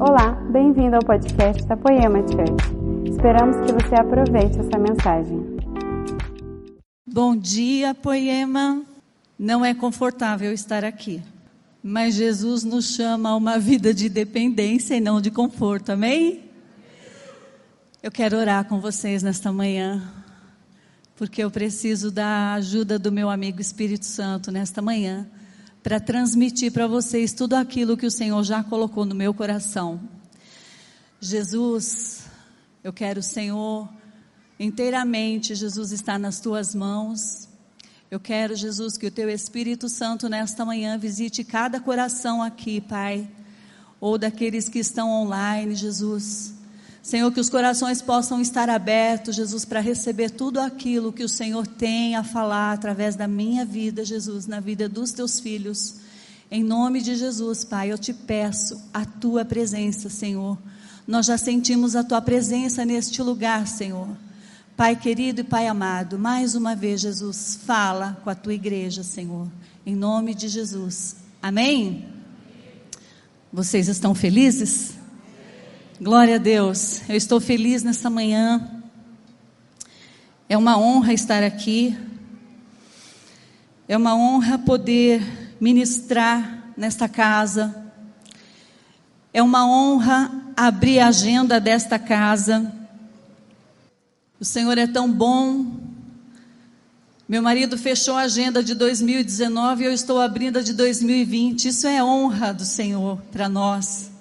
Olá, 0.00 0.30
bem-vindo 0.52 0.94
ao 0.94 1.02
podcast 1.02 1.66
da 1.66 1.76
Poema 1.76 2.20
Church. 2.20 3.10
Esperamos 3.10 3.56
que 3.56 3.72
você 3.72 3.96
aproveite 3.96 4.56
essa 4.60 4.78
mensagem. 4.78 5.58
Bom 7.04 7.34
dia, 7.34 7.92
Poema. 7.96 8.84
Não 9.36 9.64
é 9.64 9.74
confortável 9.74 10.52
estar 10.52 10.84
aqui, 10.84 11.20
mas 11.82 12.14
Jesus 12.14 12.62
nos 12.62 12.94
chama 12.94 13.30
a 13.30 13.36
uma 13.36 13.58
vida 13.58 13.92
de 13.92 14.08
dependência 14.08 14.94
e 14.94 15.00
não 15.00 15.20
de 15.20 15.32
conforto, 15.32 15.90
amém? 15.90 16.44
Eu 18.00 18.12
quero 18.12 18.36
orar 18.36 18.66
com 18.66 18.78
vocês 18.78 19.24
nesta 19.24 19.52
manhã, 19.52 20.00
porque 21.16 21.42
eu 21.42 21.50
preciso 21.50 22.12
da 22.12 22.52
ajuda 22.52 23.00
do 23.00 23.10
meu 23.10 23.28
amigo 23.28 23.60
Espírito 23.60 24.06
Santo 24.06 24.52
nesta 24.52 24.80
manhã 24.80 25.28
para 25.88 25.98
transmitir 25.98 26.70
para 26.70 26.86
vocês 26.86 27.32
tudo 27.32 27.54
aquilo 27.54 27.96
que 27.96 28.04
o 28.04 28.10
Senhor 28.10 28.44
já 28.44 28.62
colocou 28.62 29.06
no 29.06 29.14
meu 29.14 29.32
coração. 29.32 29.98
Jesus, 31.18 32.26
eu 32.84 32.92
quero, 32.92 33.22
Senhor, 33.22 33.88
inteiramente, 34.60 35.54
Jesus, 35.54 35.90
está 35.90 36.18
nas 36.18 36.40
tuas 36.40 36.74
mãos. 36.74 37.48
Eu 38.10 38.20
quero, 38.20 38.54
Jesus, 38.54 38.98
que 38.98 39.06
o 39.06 39.10
teu 39.10 39.30
Espírito 39.30 39.88
Santo 39.88 40.28
nesta 40.28 40.62
manhã 40.62 40.98
visite 40.98 41.42
cada 41.42 41.80
coração 41.80 42.42
aqui, 42.42 42.82
Pai, 42.82 43.26
ou 43.98 44.18
daqueles 44.18 44.68
que 44.68 44.80
estão 44.80 45.10
online, 45.10 45.74
Jesus. 45.74 46.52
Senhor, 47.02 47.32
que 47.32 47.40
os 47.40 47.48
corações 47.48 48.02
possam 48.02 48.40
estar 48.40 48.68
abertos, 48.68 49.36
Jesus, 49.36 49.64
para 49.64 49.80
receber 49.80 50.30
tudo 50.30 50.60
aquilo 50.60 51.12
que 51.12 51.24
o 51.24 51.28
Senhor 51.28 51.66
tem 51.66 52.16
a 52.16 52.24
falar 52.24 52.72
através 52.72 53.16
da 53.16 53.26
minha 53.26 53.64
vida, 53.64 54.04
Jesus, 54.04 54.46
na 54.46 54.60
vida 54.60 54.88
dos 54.88 55.12
teus 55.12 55.40
filhos. 55.40 55.96
Em 56.50 56.62
nome 56.62 57.00
de 57.00 57.14
Jesus, 57.14 57.64
Pai, 57.64 57.92
eu 57.92 57.98
te 57.98 58.12
peço 58.12 58.80
a 58.92 59.04
tua 59.04 59.44
presença, 59.44 60.10
Senhor. 60.10 60.58
Nós 61.06 61.26
já 61.26 61.38
sentimos 61.38 61.96
a 61.96 62.04
tua 62.04 62.20
presença 62.20 62.84
neste 62.84 63.22
lugar, 63.22 63.66
Senhor. 63.66 64.08
Pai 64.76 64.94
querido 64.94 65.40
e 65.40 65.44
Pai 65.44 65.66
amado, 65.66 66.18
mais 66.18 66.54
uma 66.54 66.76
vez, 66.76 67.00
Jesus, 67.00 67.58
fala 67.64 68.18
com 68.22 68.30
a 68.30 68.34
tua 68.34 68.54
igreja, 68.54 69.02
Senhor. 69.02 69.48
Em 69.84 69.96
nome 69.96 70.34
de 70.34 70.48
Jesus. 70.48 71.16
Amém? 71.42 72.04
Vocês 73.52 73.88
estão 73.88 74.14
felizes? 74.14 74.97
Glória 76.00 76.36
a 76.36 76.38
Deus. 76.38 77.00
Eu 77.08 77.16
estou 77.16 77.40
feliz 77.40 77.82
nesta 77.82 78.08
manhã. 78.08 78.70
É 80.48 80.56
uma 80.56 80.78
honra 80.78 81.12
estar 81.12 81.42
aqui. 81.42 81.98
É 83.88 83.96
uma 83.96 84.14
honra 84.14 84.60
poder 84.60 85.20
ministrar 85.60 86.72
nesta 86.76 87.08
casa. 87.08 87.74
É 89.34 89.42
uma 89.42 89.66
honra 89.66 90.30
abrir 90.56 91.00
a 91.00 91.08
agenda 91.08 91.60
desta 91.60 91.98
casa. 91.98 92.72
O 94.38 94.44
Senhor 94.44 94.78
é 94.78 94.86
tão 94.86 95.10
bom. 95.10 95.66
Meu 97.28 97.42
marido 97.42 97.76
fechou 97.76 98.14
a 98.14 98.20
agenda 98.20 98.62
de 98.62 98.76
2019 98.76 99.82
e 99.82 99.86
eu 99.86 99.92
estou 99.92 100.20
abrindo 100.20 100.58
a 100.58 100.62
de 100.62 100.74
2020. 100.74 101.64
Isso 101.64 101.88
é 101.88 102.04
honra 102.04 102.54
do 102.54 102.64
Senhor 102.64 103.20
para 103.32 103.48
nós. 103.48 104.16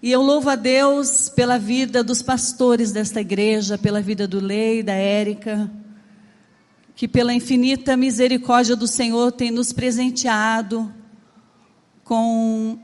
E 0.00 0.12
eu 0.12 0.22
louvo 0.22 0.48
a 0.48 0.54
Deus 0.54 1.28
pela 1.28 1.58
vida 1.58 2.04
dos 2.04 2.22
pastores 2.22 2.92
desta 2.92 3.20
igreja, 3.20 3.76
pela 3.76 4.00
vida 4.00 4.28
do 4.28 4.38
Lei, 4.38 4.80
da 4.80 4.92
Érica, 4.92 5.68
que 6.94 7.08
pela 7.08 7.34
infinita 7.34 7.96
misericórdia 7.96 8.76
do 8.76 8.86
Senhor 8.86 9.32
tem 9.32 9.50
nos 9.50 9.72
presenteado 9.72 10.92
com 12.04 12.78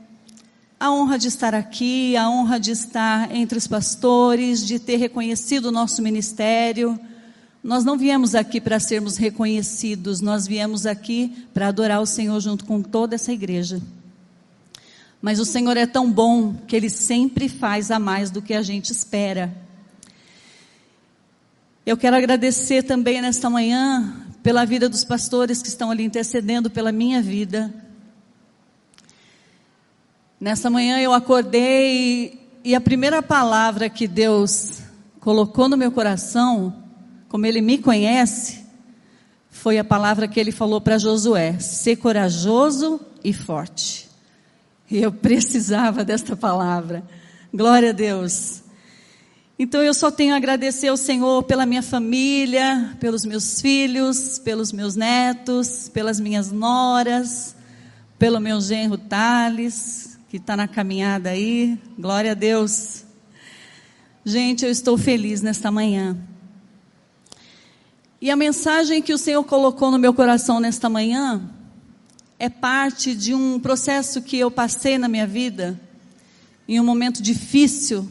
a 0.77 0.91
honra 0.91 1.17
de 1.17 1.29
estar 1.29 1.55
aqui, 1.55 2.17
a 2.17 2.29
honra 2.29 2.59
de 2.59 2.71
estar 2.71 3.33
entre 3.33 3.57
os 3.57 3.65
pastores, 3.65 4.65
de 4.65 4.77
ter 4.77 4.97
reconhecido 4.97 5.67
o 5.67 5.71
nosso 5.71 6.01
ministério. 6.01 6.99
Nós 7.63 7.85
não 7.85 7.97
viemos 7.97 8.35
aqui 8.35 8.59
para 8.59 8.77
sermos 8.77 9.15
reconhecidos, 9.15 10.19
nós 10.19 10.45
viemos 10.45 10.85
aqui 10.85 11.47
para 11.53 11.69
adorar 11.69 12.01
o 12.01 12.05
Senhor 12.05 12.41
junto 12.41 12.65
com 12.65 12.81
toda 12.81 13.15
essa 13.15 13.31
igreja. 13.31 13.81
Mas 15.21 15.39
o 15.39 15.45
Senhor 15.45 15.75
é 15.77 15.85
tão 15.85 16.11
bom 16.11 16.53
que 16.67 16.75
Ele 16.75 16.89
sempre 16.89 17.49
faz 17.49 17.91
a 17.91 17.99
mais 17.99 18.29
do 18.29 18.41
que 18.41 18.53
a 18.53 18.61
gente 18.61 18.91
espera. 18.91 19.55
Eu 21.85 21.95
quero 21.95 22.15
agradecer 22.15 22.83
também 22.83 23.21
nesta 23.21 23.49
manhã 23.49 24.25
pela 24.41 24.65
vida 24.65 24.87
dos 24.89 25.03
pastores 25.03 25.61
que 25.61 25.67
estão 25.67 25.91
ali 25.91 26.03
intercedendo 26.03 26.69
pela 26.69 26.91
minha 26.91 27.21
vida. 27.21 27.73
Nessa 30.39 30.69
manhã 30.69 30.99
eu 30.99 31.13
acordei 31.13 32.39
e 32.63 32.75
a 32.75 32.81
primeira 32.81 33.21
palavra 33.21 33.89
que 33.89 34.07
Deus 34.07 34.79
colocou 35.19 35.69
no 35.69 35.77
meu 35.77 35.91
coração, 35.91 36.83
como 37.29 37.45
Ele 37.45 37.61
me 37.61 37.77
conhece, 37.77 38.65
foi 39.49 39.77
a 39.79 39.83
palavra 39.83 40.27
que 40.27 40.39
Ele 40.39 40.51
falou 40.51 40.81
para 40.81 40.97
Josué: 40.97 41.59
ser 41.59 41.95
corajoso 41.95 42.99
e 43.23 43.31
forte. 43.31 44.04
E 44.89 45.01
eu 45.01 45.11
precisava 45.11 46.05
desta 46.05 46.35
palavra. 46.35 47.03
Glória 47.53 47.89
a 47.89 47.93
Deus. 47.93 48.61
Então 49.57 49.81
eu 49.81 49.93
só 49.93 50.11
tenho 50.11 50.33
a 50.33 50.37
agradecer 50.37 50.89
ao 50.89 50.97
Senhor 50.97 51.43
pela 51.43 51.65
minha 51.65 51.81
família, 51.81 52.95
pelos 52.99 53.23
meus 53.25 53.61
filhos, 53.61 54.37
pelos 54.37 54.71
meus 54.71 54.95
netos, 54.95 55.89
pelas 55.89 56.19
minhas 56.19 56.51
noras, 56.51 57.55
pelo 58.19 58.39
meu 58.39 58.59
genro 58.59 58.97
Thales, 58.97 60.19
que 60.29 60.37
está 60.37 60.57
na 60.57 60.67
caminhada 60.67 61.29
aí. 61.29 61.79
Glória 61.97 62.31
a 62.31 62.35
Deus. 62.35 63.05
Gente, 64.25 64.65
eu 64.65 64.71
estou 64.71 64.97
feliz 64.97 65.41
nesta 65.41 65.71
manhã. 65.71 66.17
E 68.21 68.29
a 68.29 68.35
mensagem 68.35 69.01
que 69.01 69.13
o 69.13 69.17
Senhor 69.17 69.43
colocou 69.43 69.89
no 69.89 69.97
meu 69.97 70.13
coração 70.13 70.59
nesta 70.59 70.89
manhã 70.89 71.49
é 72.37 72.49
parte 72.49 73.15
de 73.15 73.33
um 73.33 73.59
processo 73.59 74.21
que 74.21 74.37
eu 74.37 74.51
passei 74.51 74.97
na 74.97 75.07
minha 75.07 75.25
vida, 75.25 75.79
em 76.67 76.79
um 76.79 76.83
momento 76.83 77.21
difícil 77.21 78.09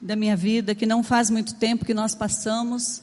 da 0.00 0.16
minha 0.16 0.36
vida, 0.36 0.74
que 0.74 0.86
não 0.86 1.02
faz 1.02 1.30
muito 1.30 1.54
tempo 1.54 1.84
que 1.84 1.94
nós 1.94 2.14
passamos. 2.14 3.02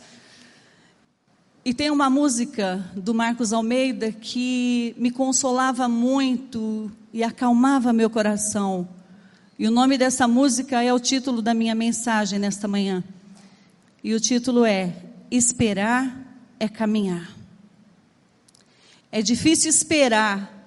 E 1.64 1.74
tem 1.74 1.92
uma 1.92 2.10
música 2.10 2.84
do 2.96 3.14
Marcos 3.14 3.54
Almeida 3.54 4.12
que 4.12 4.96
me 4.98 5.12
consolava 5.12 5.88
muito 5.88 6.92
e 7.14 7.24
acalmava 7.24 7.94
meu 7.94 8.10
coração. 8.10 8.88
E 9.60 9.68
o 9.68 9.72
nome 9.72 9.96
dessa 9.98 10.28
música 10.28 10.82
é 10.82 10.92
o 10.92 11.00
título 11.00 11.40
da 11.42 11.54
minha 11.54 11.76
mensagem 11.76 12.40
nesta 12.40 12.68
manhã. 12.68 13.04
E 14.04 14.16
o 14.16 14.20
título 14.20 14.66
é 14.66 14.92
Esperar 15.30 16.18
é 16.60 16.68
Caminhar. 16.68 17.41
É 19.12 19.22
difícil 19.22 19.70
esperar 19.70 20.60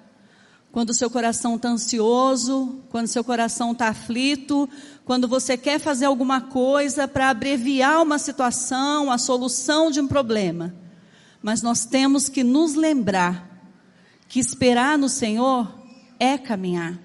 quando 0.71 0.89
o 0.89 0.93
seu 0.93 1.09
coração 1.09 1.55
está 1.55 1.69
ansioso, 1.69 2.83
quando 2.89 3.05
o 3.05 3.09
seu 3.09 3.23
coração 3.23 3.71
está 3.71 3.87
aflito, 3.87 4.69
quando 5.05 5.27
você 5.27 5.57
quer 5.57 5.79
fazer 5.79 6.05
alguma 6.05 6.41
coisa 6.41 7.07
para 7.07 7.29
abreviar 7.29 8.03
uma 8.03 8.19
situação, 8.19 9.09
a 9.09 9.17
solução 9.17 9.89
de 9.89 10.01
um 10.01 10.07
problema. 10.07 10.75
Mas 11.41 11.61
nós 11.61 11.85
temos 11.85 12.27
que 12.27 12.43
nos 12.43 12.75
lembrar 12.75 13.49
que 14.27 14.39
esperar 14.39 14.97
no 14.97 15.07
Senhor 15.07 15.73
é 16.19 16.37
caminhar. 16.37 16.99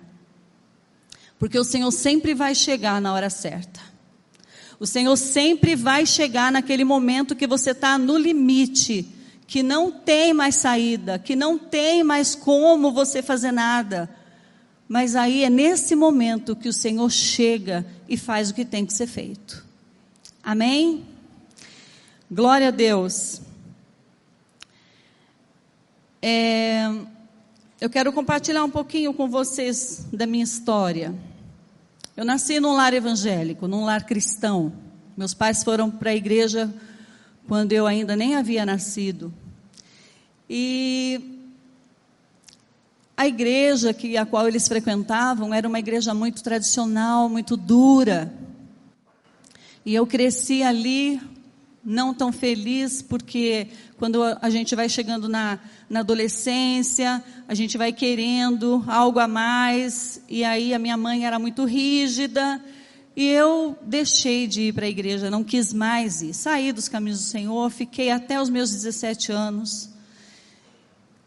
Porque 1.38 1.58
o 1.58 1.64
Senhor 1.64 1.90
sempre 1.90 2.34
vai 2.34 2.54
chegar 2.54 3.00
na 3.00 3.14
hora 3.14 3.30
certa. 3.30 3.80
O 4.80 4.86
Senhor 4.86 5.16
sempre 5.16 5.76
vai 5.76 6.04
chegar 6.04 6.50
naquele 6.50 6.84
momento 6.84 7.36
que 7.36 7.46
você 7.46 7.70
está 7.70 7.96
no 7.96 8.18
limite 8.18 9.19
que 9.50 9.64
não 9.64 9.90
tem 9.90 10.32
mais 10.32 10.54
saída, 10.54 11.18
que 11.18 11.34
não 11.34 11.58
tem 11.58 12.04
mais 12.04 12.36
como 12.36 12.92
você 12.92 13.20
fazer 13.20 13.50
nada. 13.50 14.08
Mas 14.88 15.16
aí 15.16 15.42
é 15.42 15.50
nesse 15.50 15.96
momento 15.96 16.54
que 16.54 16.68
o 16.68 16.72
Senhor 16.72 17.10
chega 17.10 17.84
e 18.08 18.16
faz 18.16 18.50
o 18.50 18.54
que 18.54 18.64
tem 18.64 18.86
que 18.86 18.92
ser 18.92 19.08
feito. 19.08 19.66
Amém? 20.40 21.04
Glória 22.30 22.68
a 22.68 22.70
Deus. 22.70 23.42
É, 26.22 26.88
eu 27.80 27.90
quero 27.90 28.12
compartilhar 28.12 28.62
um 28.62 28.70
pouquinho 28.70 29.12
com 29.12 29.28
vocês 29.28 30.06
da 30.12 30.28
minha 30.28 30.44
história. 30.44 31.12
Eu 32.16 32.24
nasci 32.24 32.60
num 32.60 32.76
lar 32.76 32.94
evangélico, 32.94 33.66
num 33.66 33.84
lar 33.84 34.06
cristão. 34.06 34.72
Meus 35.16 35.34
pais 35.34 35.64
foram 35.64 35.90
para 35.90 36.10
a 36.10 36.14
igreja 36.14 36.72
quando 37.48 37.72
eu 37.72 37.84
ainda 37.84 38.14
nem 38.14 38.36
havia 38.36 38.64
nascido. 38.64 39.34
E 40.52 41.46
a 43.16 43.24
igreja 43.24 43.94
que 43.94 44.16
a 44.16 44.26
qual 44.26 44.48
eles 44.48 44.66
frequentavam 44.66 45.54
era 45.54 45.68
uma 45.68 45.78
igreja 45.78 46.12
muito 46.12 46.42
tradicional, 46.42 47.28
muito 47.28 47.56
dura. 47.56 48.34
E 49.86 49.94
eu 49.94 50.04
cresci 50.08 50.64
ali 50.64 51.20
não 51.84 52.12
tão 52.12 52.32
feliz, 52.32 53.00
porque 53.00 53.68
quando 53.96 54.24
a 54.24 54.50
gente 54.50 54.74
vai 54.74 54.88
chegando 54.88 55.28
na, 55.28 55.60
na 55.88 56.00
adolescência, 56.00 57.22
a 57.46 57.54
gente 57.54 57.78
vai 57.78 57.92
querendo 57.92 58.82
algo 58.88 59.20
a 59.20 59.28
mais, 59.28 60.20
e 60.28 60.42
aí 60.42 60.74
a 60.74 60.80
minha 60.80 60.96
mãe 60.96 61.24
era 61.24 61.38
muito 61.38 61.64
rígida, 61.64 62.60
e 63.14 63.24
eu 63.24 63.78
deixei 63.82 64.48
de 64.48 64.62
ir 64.62 64.72
para 64.74 64.86
a 64.86 64.88
igreja, 64.88 65.30
não 65.30 65.44
quis 65.44 65.72
mais 65.72 66.22
ir. 66.22 66.34
Saí 66.34 66.72
dos 66.72 66.88
caminhos 66.88 67.20
do 67.20 67.26
Senhor, 67.26 67.70
fiquei 67.70 68.10
até 68.10 68.40
os 68.40 68.50
meus 68.50 68.72
17 68.72 69.30
anos. 69.30 69.89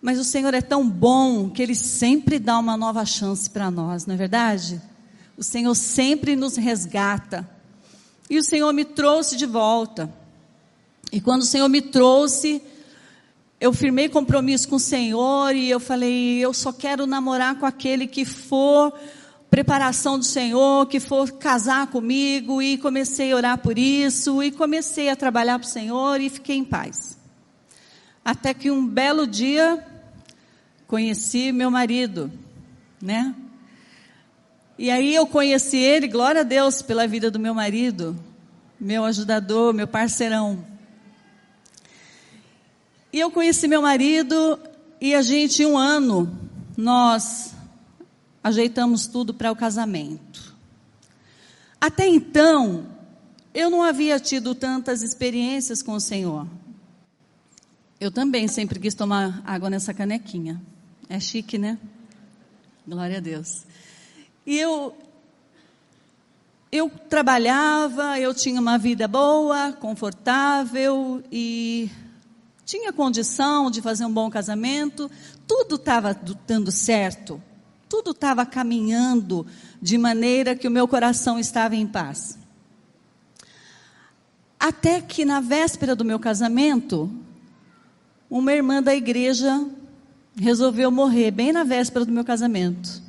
Mas 0.04 0.20
o 0.20 0.24
Senhor 0.26 0.54
é 0.54 0.62
tão 0.62 0.90
bom 0.90 1.50
que 1.50 1.64
Ele 1.64 1.74
sempre 1.74 2.38
dá 2.38 2.60
uma 2.60 2.76
nova 2.76 3.06
chance 3.06 3.50
para 3.50 3.72
nós, 3.72 4.06
não 4.06 4.16
é 4.16 4.18
verdade? 4.18 4.82
O 5.38 5.42
Senhor 5.42 5.74
sempre 5.76 6.36
nos 6.36 6.58
resgata. 6.58 7.50
E 8.30 8.38
o 8.38 8.44
Senhor 8.44 8.74
me 8.74 8.84
trouxe 8.84 9.38
de 9.38 9.46
volta. 9.46 10.14
E 11.10 11.22
quando 11.22 11.44
o 11.44 11.46
Senhor 11.46 11.70
me 11.70 11.82
trouxe, 11.82 12.62
eu 13.62 13.72
firmei 13.72 14.10
compromisso 14.10 14.68
com 14.68 14.76
o 14.76 14.80
Senhor 14.80 15.56
e 15.56 15.70
eu 15.70 15.80
falei: 15.80 16.38
eu 16.38 16.54
só 16.54 16.74
quero 16.74 17.08
namorar 17.08 17.56
com 17.58 17.66
aquele 17.66 18.06
que 18.06 18.26
for 18.26 18.94
preparação 19.50 20.20
do 20.20 20.26
Senhor, 20.26 20.86
que 20.88 21.00
for 21.00 21.32
casar 21.32 21.88
comigo. 21.88 22.62
E 22.62 22.78
comecei 22.78 23.32
a 23.32 23.38
orar 23.38 23.58
por 23.58 23.80
isso 23.80 24.44
e 24.44 24.52
comecei 24.52 25.08
a 25.08 25.16
trabalhar 25.16 25.60
para 25.60 25.66
o 25.66 25.72
Senhor 25.72 26.20
e 26.20 26.30
fiquei 26.30 26.58
em 26.58 26.66
paz. 26.66 27.18
Até 28.26 28.54
que 28.54 28.70
um 28.70 28.86
belo 28.86 29.26
dia 29.26 29.93
conheci 30.94 31.52
meu 31.52 31.72
marido, 31.72 32.32
né? 33.02 33.34
E 34.78 34.92
aí 34.92 35.16
eu 35.16 35.26
conheci 35.26 35.76
ele, 35.76 36.08
glória 36.08 36.42
a 36.42 36.44
Deus 36.44 36.84
pela 36.84 37.08
vida 37.08 37.32
do 37.32 37.40
meu 37.40 37.56
marido, 37.56 38.16
meu 38.80 39.04
ajudador, 39.04 39.74
meu 39.74 39.88
parceirão. 39.88 40.64
E 43.12 43.20
eu 43.20 43.32
conheci 43.32 43.68
meu 43.68 43.82
marido 43.82 44.60
e 45.02 45.16
a 45.16 45.24
gente, 45.24 45.66
um 45.66 45.80
ano, 45.80 46.32
nós 46.78 47.56
ajeitamos 48.44 49.08
tudo 49.08 49.34
para 49.34 49.52
o 49.52 49.56
casamento. 49.56 50.56
Até 51.82 52.08
então, 52.08 52.86
eu 53.52 53.68
não 53.72 53.82
havia 53.82 54.20
tido 54.20 54.54
tantas 54.54 55.02
experiências 55.02 55.82
com 55.82 55.94
o 55.94 56.00
Senhor. 56.00 56.48
Eu 58.00 58.12
também 58.12 58.48
sempre 58.48 58.80
quis 58.80 58.94
tomar 58.94 59.42
água 59.44 59.72
nessa 59.72 59.92
canequinha. 59.92 60.62
É 61.10 61.20
chique, 61.20 61.58
né? 61.58 61.78
Glória 62.88 63.18
a 63.18 63.22
Deus. 63.22 63.66
E 64.46 64.58
eu, 64.60 64.96
eu 66.72 66.90
trabalhava, 66.90 68.20
eu 68.20 68.34
tinha 68.34 68.60
uma 68.60 68.78
vida 68.78 69.08
boa, 69.08 69.72
confortável 69.74 71.24
e 71.32 71.90
tinha 72.66 72.92
condição 72.92 73.70
de 73.70 73.82
fazer 73.82 74.06
um 74.06 74.14
bom 74.14 74.30
casamento, 74.30 75.10
tudo 75.48 75.76
estava 75.76 76.14
dando 76.48 76.72
certo, 76.72 77.42
tudo 77.88 78.12
estava 78.12 78.46
caminhando 78.46 79.46
de 79.82 79.98
maneira 79.98 80.56
que 80.56 80.68
o 80.68 80.72
meu 80.72 80.88
coração 80.88 81.38
estava 81.38 81.76
em 81.76 81.86
paz. 81.86 82.38
Até 84.60 85.02
que 85.02 85.26
na 85.26 85.42
véspera 85.42 85.96
do 85.96 86.06
meu 86.06 86.18
casamento, 86.18 87.12
uma 88.30 88.54
irmã 88.54 88.82
da 88.82 88.96
igreja 88.96 89.64
resolveu 90.36 90.92
morrer, 90.92 91.32
bem 91.32 91.52
na 91.52 91.64
véspera 91.64 92.06
do 92.06 92.12
meu 92.12 92.24
casamento. 92.24 93.02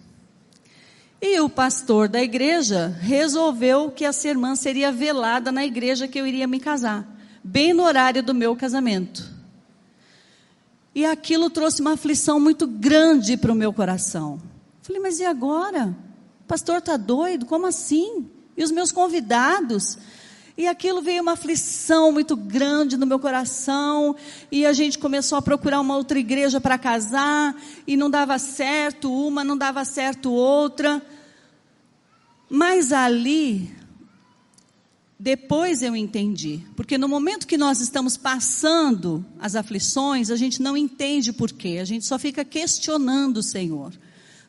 E 1.20 1.40
o 1.40 1.48
pastor 1.48 2.08
da 2.08 2.22
igreja 2.22 2.88
resolveu 3.00 3.90
que 3.90 4.04
essa 4.04 4.28
irmã 4.28 4.54
seria 4.54 4.92
velada 4.92 5.50
na 5.50 5.64
igreja 5.64 6.06
que 6.06 6.20
eu 6.20 6.26
iria 6.26 6.46
me 6.46 6.60
casar, 6.60 7.08
bem 7.42 7.72
no 7.72 7.82
horário 7.82 8.22
do 8.22 8.34
meu 8.34 8.54
casamento. 8.54 9.32
E 10.94 11.04
aquilo 11.04 11.50
trouxe 11.50 11.80
uma 11.80 11.94
aflição 11.94 12.38
muito 12.38 12.66
grande 12.66 13.36
para 13.36 13.52
o 13.52 13.56
meu 13.56 13.72
coração. 13.72 14.38
Falei, 14.82 15.00
mas 15.00 15.18
e 15.18 15.24
agora? 15.24 15.96
O 16.42 16.44
pastor 16.46 16.78
está 16.78 16.96
doido? 16.96 17.46
Como 17.46 17.66
assim? 17.66 18.28
E 18.56 18.62
os 18.62 18.70
meus 18.70 18.92
convidados? 18.92 19.98
E 20.56 20.68
aquilo 20.68 21.02
veio 21.02 21.20
uma 21.20 21.32
aflição 21.32 22.12
muito 22.12 22.36
grande 22.36 22.96
no 22.96 23.06
meu 23.06 23.18
coração, 23.18 24.14
e 24.52 24.64
a 24.64 24.72
gente 24.72 24.98
começou 24.98 25.36
a 25.36 25.42
procurar 25.42 25.80
uma 25.80 25.96
outra 25.96 26.18
igreja 26.18 26.60
para 26.60 26.78
casar, 26.78 27.60
e 27.86 27.96
não 27.96 28.08
dava 28.08 28.38
certo 28.38 29.12
uma, 29.12 29.42
não 29.42 29.56
dava 29.56 29.84
certo 29.84 30.30
outra. 30.30 31.04
Mas 32.48 32.92
ali, 32.92 33.74
depois 35.18 35.82
eu 35.82 35.96
entendi, 35.96 36.60
porque 36.76 36.96
no 36.96 37.08
momento 37.08 37.48
que 37.48 37.58
nós 37.58 37.80
estamos 37.80 38.16
passando 38.16 39.26
as 39.40 39.56
aflições, 39.56 40.30
a 40.30 40.36
gente 40.36 40.62
não 40.62 40.76
entende 40.76 41.32
por 41.32 41.50
quê, 41.50 41.78
a 41.80 41.84
gente 41.84 42.04
só 42.04 42.16
fica 42.16 42.44
questionando 42.44 43.38
o 43.38 43.42
Senhor. 43.42 43.92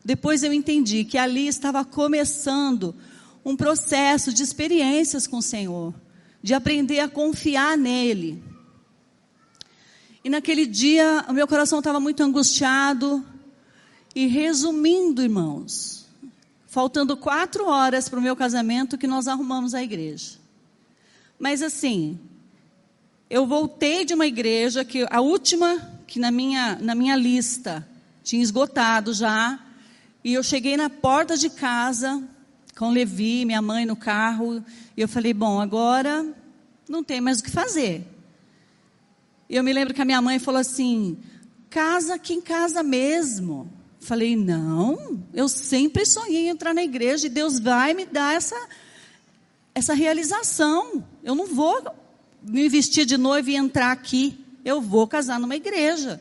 Depois 0.04 0.44
eu 0.44 0.52
entendi 0.52 1.04
que 1.04 1.18
ali 1.18 1.48
estava 1.48 1.84
começando 1.84 2.94
um 3.46 3.54
processo 3.54 4.32
de 4.32 4.42
experiências 4.42 5.24
com 5.24 5.36
o 5.36 5.42
Senhor, 5.42 5.94
de 6.42 6.52
aprender 6.52 6.98
a 6.98 7.08
confiar 7.08 7.78
nele. 7.78 8.42
E 10.24 10.28
naquele 10.28 10.66
dia, 10.66 11.24
o 11.28 11.32
meu 11.32 11.46
coração 11.46 11.78
estava 11.78 12.00
muito 12.00 12.24
angustiado. 12.24 13.24
E 14.16 14.26
resumindo, 14.26 15.22
irmãos, 15.22 16.06
faltando 16.66 17.16
quatro 17.16 17.66
horas 17.66 18.08
para 18.08 18.18
o 18.18 18.22
meu 18.22 18.34
casamento 18.34 18.98
que 18.98 19.06
nós 19.06 19.28
arrumamos 19.28 19.74
a 19.74 19.82
igreja. 19.82 20.38
Mas 21.38 21.62
assim, 21.62 22.18
eu 23.30 23.46
voltei 23.46 24.04
de 24.04 24.14
uma 24.14 24.26
igreja 24.26 24.84
que 24.84 25.06
a 25.08 25.20
última 25.20 26.00
que 26.04 26.18
na 26.18 26.32
minha, 26.32 26.78
na 26.80 26.96
minha 26.96 27.14
lista 27.14 27.86
tinha 28.24 28.42
esgotado 28.42 29.12
já, 29.12 29.60
e 30.24 30.34
eu 30.34 30.42
cheguei 30.42 30.76
na 30.76 30.90
porta 30.90 31.36
de 31.36 31.48
casa 31.48 32.28
com 32.76 32.90
Levi, 32.90 33.44
minha 33.44 33.62
mãe 33.62 33.86
no 33.86 33.96
carro, 33.96 34.62
e 34.96 35.00
eu 35.00 35.08
falei: 35.08 35.32
"Bom, 35.32 35.60
agora 35.60 36.26
não 36.88 37.02
tem 37.02 37.20
mais 37.20 37.40
o 37.40 37.42
que 37.42 37.50
fazer". 37.50 38.06
E 39.48 39.56
eu 39.56 39.64
me 39.64 39.72
lembro 39.72 39.94
que 39.94 40.02
a 40.02 40.04
minha 40.04 40.22
mãe 40.22 40.38
falou 40.38 40.60
assim: 40.60 41.16
"Casa 41.70 42.14
aqui 42.14 42.34
em 42.34 42.40
casa 42.40 42.82
mesmo". 42.82 43.70
Falei, 44.06 44.36
não, 44.36 45.20
eu 45.34 45.48
sempre 45.48 46.06
sonhei 46.06 46.46
em 46.46 46.50
entrar 46.50 46.72
na 46.72 46.84
igreja 46.84 47.26
e 47.26 47.28
Deus 47.28 47.58
vai 47.58 47.92
me 47.92 48.06
dar 48.06 48.36
essa, 48.36 48.54
essa 49.74 49.94
realização. 49.94 51.04
Eu 51.24 51.34
não 51.34 51.48
vou 51.48 51.82
me 52.40 52.68
vestir 52.68 53.04
de 53.04 53.16
noiva 53.16 53.50
e 53.50 53.56
entrar 53.56 53.90
aqui. 53.90 54.38
Eu 54.64 54.80
vou 54.80 55.08
casar 55.08 55.40
numa 55.40 55.56
igreja. 55.56 56.20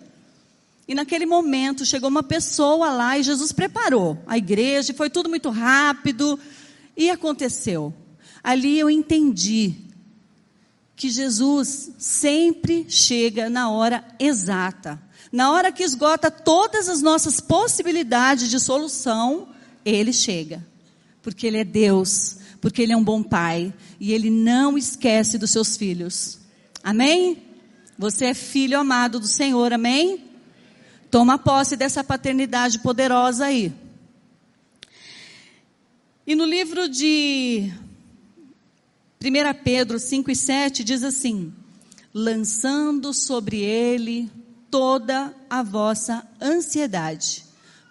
E 0.87 0.93
naquele 0.93 1.25
momento 1.25 1.85
chegou 1.85 2.09
uma 2.09 2.21
pessoa 2.21 2.91
lá 2.91 3.17
e 3.17 3.23
Jesus 3.23 3.51
preparou 3.51 4.21
a 4.27 4.37
igreja, 4.37 4.93
foi 4.93 5.09
tudo 5.09 5.29
muito 5.29 5.49
rápido. 5.49 6.39
E 6.95 7.09
aconteceu. 7.09 7.93
Ali 8.43 8.77
eu 8.77 8.89
entendi 8.89 9.75
que 10.95 11.09
Jesus 11.09 11.91
sempre 11.97 12.85
chega 12.87 13.49
na 13.49 13.69
hora 13.69 14.05
exata. 14.19 15.01
Na 15.31 15.51
hora 15.51 15.71
que 15.71 15.83
esgota 15.83 16.31
todas 16.31 16.87
as 16.87 17.01
nossas 17.01 17.41
possibilidades 17.41 18.49
de 18.49 18.59
solução, 18.59 19.49
ele 19.83 20.13
chega. 20.13 20.65
Porque 21.21 21.47
ele 21.47 21.57
é 21.57 21.63
Deus, 21.63 22.37
porque 22.61 22.81
ele 22.81 22.93
é 22.93 22.97
um 22.97 23.03
bom 23.03 23.21
pai 23.21 23.73
e 23.99 24.13
ele 24.13 24.29
não 24.29 24.77
esquece 24.77 25.37
dos 25.37 25.49
seus 25.49 25.75
filhos. 25.75 26.39
Amém? 26.83 27.43
Você 27.97 28.25
é 28.25 28.33
filho 28.33 28.79
amado 28.79 29.19
do 29.19 29.27
Senhor, 29.27 29.73
amém? 29.73 30.24
Toma 31.09 31.37
posse 31.37 31.75
dessa 31.75 32.03
paternidade 32.03 32.79
poderosa 32.79 33.45
aí. 33.45 33.73
E 36.27 36.35
no 36.35 36.45
livro 36.45 36.89
de 36.89 37.71
1 39.23 39.63
Pedro 39.63 39.99
5 39.99 40.31
e 40.31 40.35
7 40.35 40.83
diz 40.83 41.03
assim: 41.03 41.53
lançando 42.13 43.13
sobre 43.13 43.57
ele 43.57 44.31
toda 44.71 45.33
a 45.49 45.63
vossa 45.63 46.27
ansiedade, 46.41 47.45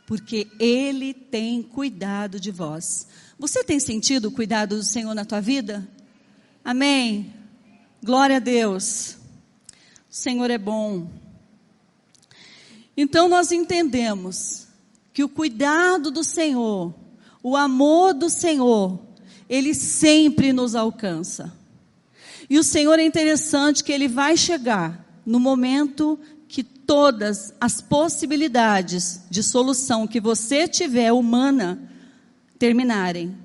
porque 0.06 0.48
Ele 0.58 1.14
tem 1.14 1.62
cuidado 1.62 2.38
de 2.40 2.50
vós. 2.50 3.06
Você 3.38 3.64
tem 3.64 3.80
sentido 3.80 4.26
o 4.28 4.32
cuidado 4.32 4.76
do 4.76 4.82
Senhor 4.82 5.14
na 5.14 5.24
tua 5.24 5.40
vida? 5.40 5.86
Amém. 6.64 7.32
Glória 8.02 8.36
a 8.36 8.38
Deus. 8.38 9.16
O 10.10 10.14
Senhor 10.14 10.50
é 10.50 10.58
bom. 10.58 11.10
Então 12.96 13.28
nós 13.28 13.50
entendemos 13.52 14.66
que 15.12 15.24
o 15.24 15.28
cuidado 15.28 16.10
do 16.10 16.24
Senhor, 16.24 16.94
o 17.42 17.56
amor 17.56 18.14
do 18.14 18.28
Senhor, 18.28 19.00
ele 19.48 19.74
sempre 19.74 20.52
nos 20.52 20.74
alcança. 20.74 21.52
E 22.48 22.58
o 22.58 22.62
Senhor 22.62 22.98
é 22.98 23.04
interessante 23.04 23.82
que 23.82 23.92
ele 23.92 24.08
vai 24.08 24.36
chegar 24.36 25.04
no 25.24 25.40
momento 25.40 26.18
que 26.48 26.62
todas 26.62 27.54
as 27.60 27.80
possibilidades 27.80 29.20
de 29.30 29.42
solução 29.42 30.06
que 30.06 30.20
você 30.20 30.68
tiver 30.68 31.12
humana 31.12 31.80
terminarem, 32.58 33.36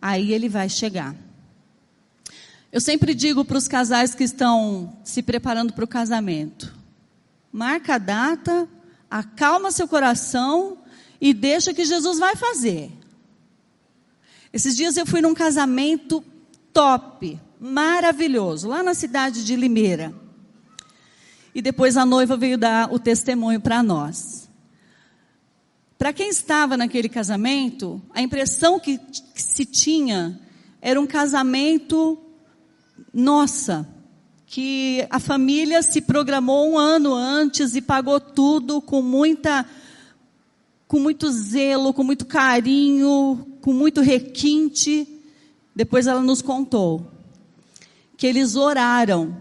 aí 0.00 0.32
ele 0.32 0.48
vai 0.48 0.68
chegar. 0.68 1.14
Eu 2.72 2.80
sempre 2.80 3.14
digo 3.14 3.44
para 3.44 3.58
os 3.58 3.68
casais 3.68 4.14
que 4.14 4.24
estão 4.24 4.96
se 5.02 5.22
preparando 5.22 5.72
para 5.72 5.84
o 5.84 5.88
casamento: 5.88 6.74
marca 7.52 7.94
a 7.94 7.98
data, 7.98 8.68
acalma 9.18 9.70
seu 9.70 9.88
coração 9.88 10.78
e 11.20 11.32
deixa 11.32 11.72
que 11.72 11.84
Jesus 11.84 12.18
vai 12.18 12.36
fazer. 12.36 12.90
Esses 14.52 14.76
dias 14.76 14.96
eu 14.96 15.06
fui 15.06 15.20
num 15.20 15.34
casamento 15.34 16.24
top, 16.72 17.40
maravilhoso, 17.60 18.68
lá 18.68 18.82
na 18.82 18.94
cidade 18.94 19.44
de 19.44 19.56
Limeira. 19.56 20.14
E 21.54 21.62
depois 21.62 21.96
a 21.96 22.04
noiva 22.04 22.36
veio 22.36 22.58
dar 22.58 22.92
o 22.92 22.98
testemunho 22.98 23.60
para 23.60 23.82
nós. 23.82 24.48
Para 25.98 26.12
quem 26.12 26.28
estava 26.28 26.76
naquele 26.76 27.08
casamento, 27.08 28.02
a 28.12 28.20
impressão 28.20 28.78
que, 28.78 28.98
que 28.98 29.42
se 29.42 29.64
tinha 29.64 30.38
era 30.80 31.00
um 31.00 31.06
casamento, 31.06 32.18
nossa, 33.12 33.88
que 34.46 35.06
a 35.10 35.18
família 35.18 35.82
se 35.82 36.00
programou 36.00 36.70
um 36.70 36.78
ano 36.78 37.12
antes 37.12 37.74
e 37.74 37.82
pagou 37.82 38.20
tudo 38.20 38.80
com 38.80 39.02
muita, 39.02 39.66
com 40.86 41.00
muito 41.00 41.30
zelo, 41.30 41.92
com 41.92 42.04
muito 42.04 42.24
carinho, 42.24 43.44
com 43.60 43.72
muito 43.72 44.00
requinte. 44.00 45.06
Depois 45.74 46.06
ela 46.06 46.22
nos 46.22 46.40
contou 46.40 47.10
que 48.16 48.26
eles 48.26 48.56
oraram 48.56 49.36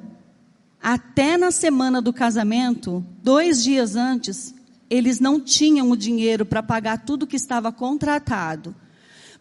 até 0.81 1.37
na 1.37 1.49
semana 1.49 2.01
do 2.01 2.13
casamento, 2.13 3.03
dois 3.23 3.63
dias 3.63 3.95
antes, 3.95 4.53
eles 4.87 5.19
não 5.19 5.39
tinham 5.39 5.89
o 5.89 5.97
dinheiro 5.97 6.45
para 6.45 6.61
pagar 6.61 7.05
tudo 7.05 7.25
que 7.25 7.35
estava 7.35 7.71
contratado. 7.71 8.75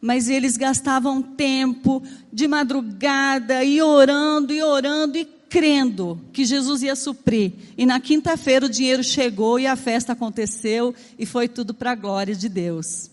Mas 0.00 0.28
eles 0.28 0.56
gastavam 0.56 1.20
tempo 1.20 2.02
de 2.32 2.46
madrugada 2.46 3.62
e 3.64 3.82
orando 3.82 4.52
e 4.52 4.62
orando 4.62 5.18
e 5.18 5.24
crendo 5.54 6.20
que 6.32 6.44
Jesus 6.44 6.82
ia 6.82 6.96
suprir. 6.96 7.52
E 7.78 7.86
na 7.86 8.00
quinta-feira 8.00 8.66
o 8.66 8.68
dinheiro 8.68 9.04
chegou 9.04 9.56
e 9.56 9.68
a 9.68 9.76
festa 9.76 10.12
aconteceu 10.12 10.92
e 11.16 11.24
foi 11.24 11.46
tudo 11.46 11.72
para 11.72 11.92
a 11.92 11.94
glória 11.94 12.34
de 12.34 12.48
Deus. 12.48 13.08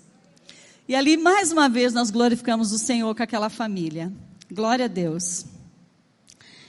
E 0.87 0.95
ali 0.95 1.17
mais 1.17 1.51
uma 1.51 1.69
vez 1.69 1.93
nós 1.93 2.09
glorificamos 2.09 2.71
o 2.71 2.79
Senhor 2.79 3.13
com 3.13 3.21
aquela 3.21 3.47
família. 3.47 4.11
Glória 4.51 4.85
a 4.85 4.87
Deus. 4.87 5.45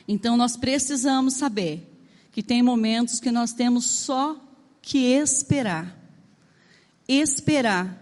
Então 0.07 0.37
nós 0.37 0.59
precisamos 0.59 1.33
saber 1.37 1.91
que 2.33 2.43
tem 2.43 2.63
momentos 2.63 3.19
que 3.19 3.31
nós 3.31 3.55
temos 3.55 3.87
só 3.87 4.37
que 4.83 4.99
esperar. 4.99 5.99
Esperar 7.09 7.99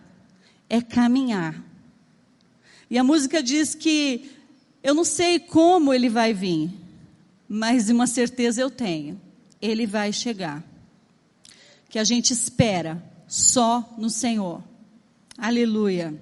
é 0.69 0.83
caminhar. 0.83 1.55
E 2.91 2.99
a 2.99 3.05
música 3.05 3.41
diz 3.41 3.77
que 3.77 4.29
eu 4.83 4.93
não 4.93 5.05
sei 5.05 5.39
como 5.39 5.95
ele 5.95 6.09
vai 6.09 6.35
vir, 6.35 6.80
mas 7.53 7.91
uma 7.91 8.07
certeza 8.07 8.61
eu 8.61 8.71
tenho: 8.71 9.21
ele 9.61 9.85
vai 9.85 10.13
chegar. 10.13 10.63
Que 11.89 11.99
a 11.99 12.05
gente 12.05 12.33
espera 12.33 13.03
só 13.27 13.93
no 13.99 14.09
Senhor. 14.09 14.63
Aleluia. 15.37 16.15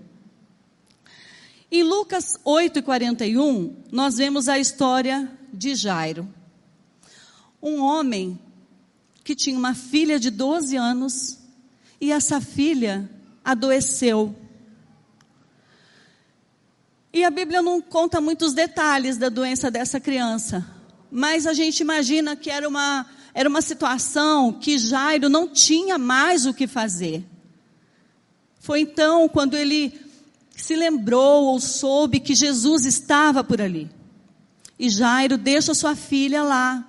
Em 1.71 1.83
Lucas 1.83 2.39
8,41, 2.47 3.77
nós 3.93 4.17
vemos 4.17 4.49
a 4.49 4.59
história 4.59 5.31
de 5.53 5.75
Jairo. 5.75 6.27
Um 7.63 7.83
homem 7.83 8.41
que 9.23 9.35
tinha 9.35 9.59
uma 9.59 9.75
filha 9.75 10.19
de 10.19 10.31
12 10.31 10.77
anos 10.77 11.39
e 12.01 12.11
essa 12.11 12.41
filha 12.41 13.11
adoeceu. 13.45 14.35
E 17.13 17.23
a 17.23 17.31
Bíblia 17.31 17.61
não 17.61 17.83
conta 17.83 18.19
muitos 18.19 18.55
detalhes 18.55 19.19
da 19.19 19.29
doença 19.29 19.71
dessa 19.71 20.01
criança, 20.01 20.78
mas 21.11 21.47
a 21.47 21.53
gente 21.53 21.81
imagina 21.81 22.37
que 22.37 22.51
era 22.51 22.69
uma, 22.69 23.07
era 23.35 23.49
uma 23.49 23.63
situação 23.63 24.53
que 24.53 24.79
Jairo 24.79 25.29
não 25.29 25.49
tinha 25.49 25.99
mais 25.99 26.47
o 26.47 26.55
que 26.55 26.67
fazer. 26.67 27.25
Foi 28.61 28.81
então 28.81 29.29
quando 29.29 29.57
ele 29.57 29.93
se 30.57 30.75
lembrou 30.75 31.45
ou 31.45 31.61
soube 31.61 32.21
que 32.21 32.35
Jesus 32.35 32.85
estava 32.85 33.43
por 33.45 33.61
ali. 33.61 33.91
E 34.79 34.91
Jairo 34.91 35.39
deixa 35.39 35.75
sua 35.75 35.97
filha 35.97 36.43
lá. 36.43 36.85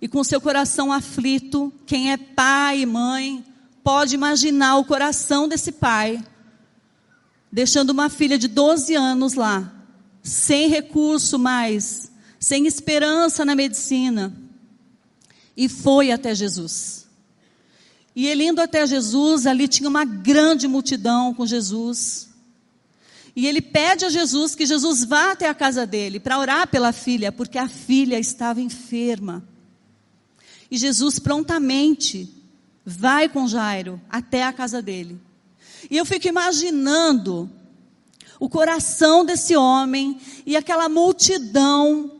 E 0.00 0.06
com 0.06 0.22
seu 0.22 0.40
coração 0.40 0.92
aflito, 0.92 1.72
quem 1.86 2.12
é 2.12 2.16
pai 2.16 2.80
e 2.80 2.86
mãe 2.86 3.44
pode 3.82 4.14
imaginar 4.14 4.76
o 4.76 4.84
coração 4.84 5.48
desse 5.48 5.72
pai, 5.72 6.22
deixando 7.52 7.90
uma 7.90 8.10
filha 8.10 8.36
de 8.36 8.48
12 8.48 8.94
anos 8.94 9.34
lá, 9.34 9.72
sem 10.22 10.68
recurso 10.68 11.38
mais, 11.38 12.10
sem 12.46 12.64
esperança 12.64 13.44
na 13.44 13.56
medicina. 13.56 14.32
E 15.56 15.68
foi 15.68 16.12
até 16.12 16.32
Jesus. 16.32 17.08
E 18.14 18.28
ele 18.28 18.44
indo 18.44 18.60
até 18.60 18.86
Jesus, 18.86 19.48
ali 19.48 19.66
tinha 19.66 19.88
uma 19.88 20.04
grande 20.04 20.68
multidão 20.68 21.34
com 21.34 21.44
Jesus. 21.44 22.28
E 23.34 23.48
ele 23.48 23.60
pede 23.60 24.04
a 24.04 24.10
Jesus 24.10 24.54
que 24.54 24.64
Jesus 24.64 25.02
vá 25.02 25.32
até 25.32 25.48
a 25.48 25.54
casa 25.54 25.84
dele 25.84 26.20
para 26.20 26.38
orar 26.38 26.68
pela 26.68 26.92
filha, 26.92 27.32
porque 27.32 27.58
a 27.58 27.66
filha 27.66 28.16
estava 28.16 28.60
enferma. 28.60 29.42
E 30.70 30.78
Jesus 30.78 31.18
prontamente 31.18 32.32
vai 32.84 33.28
com 33.28 33.48
Jairo 33.48 34.00
até 34.08 34.44
a 34.44 34.52
casa 34.52 34.80
dele. 34.80 35.20
E 35.90 35.96
eu 35.96 36.06
fico 36.06 36.28
imaginando 36.28 37.50
o 38.38 38.48
coração 38.48 39.24
desse 39.24 39.56
homem 39.56 40.20
e 40.46 40.56
aquela 40.56 40.88
multidão 40.88 42.15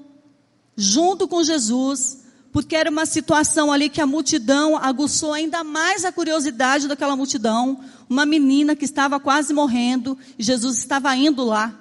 junto 0.77 1.27
com 1.27 1.43
Jesus, 1.43 2.25
porque 2.53 2.77
era 2.77 2.91
uma 2.91 3.07
situação 3.07 3.73
ali 3.73 3.89
que 3.89 4.01
a 4.01 4.07
multidão 4.07 4.77
aguçou 4.77 5.33
ainda 5.33 5.65
mais 5.65 6.05
a 6.05 6.13
curiosidade 6.13 6.89
daquela 6.89 7.17
multidão. 7.17 7.81
Uma 8.09 8.25
menina 8.27 8.77
que 8.77 8.85
estava 8.85 9.19
quase 9.19 9.53
morrendo 9.53 10.19
e 10.39 10.43
Jesus 10.43 10.79
estava 10.79 11.15
indo 11.17 11.45
lá. 11.45 11.79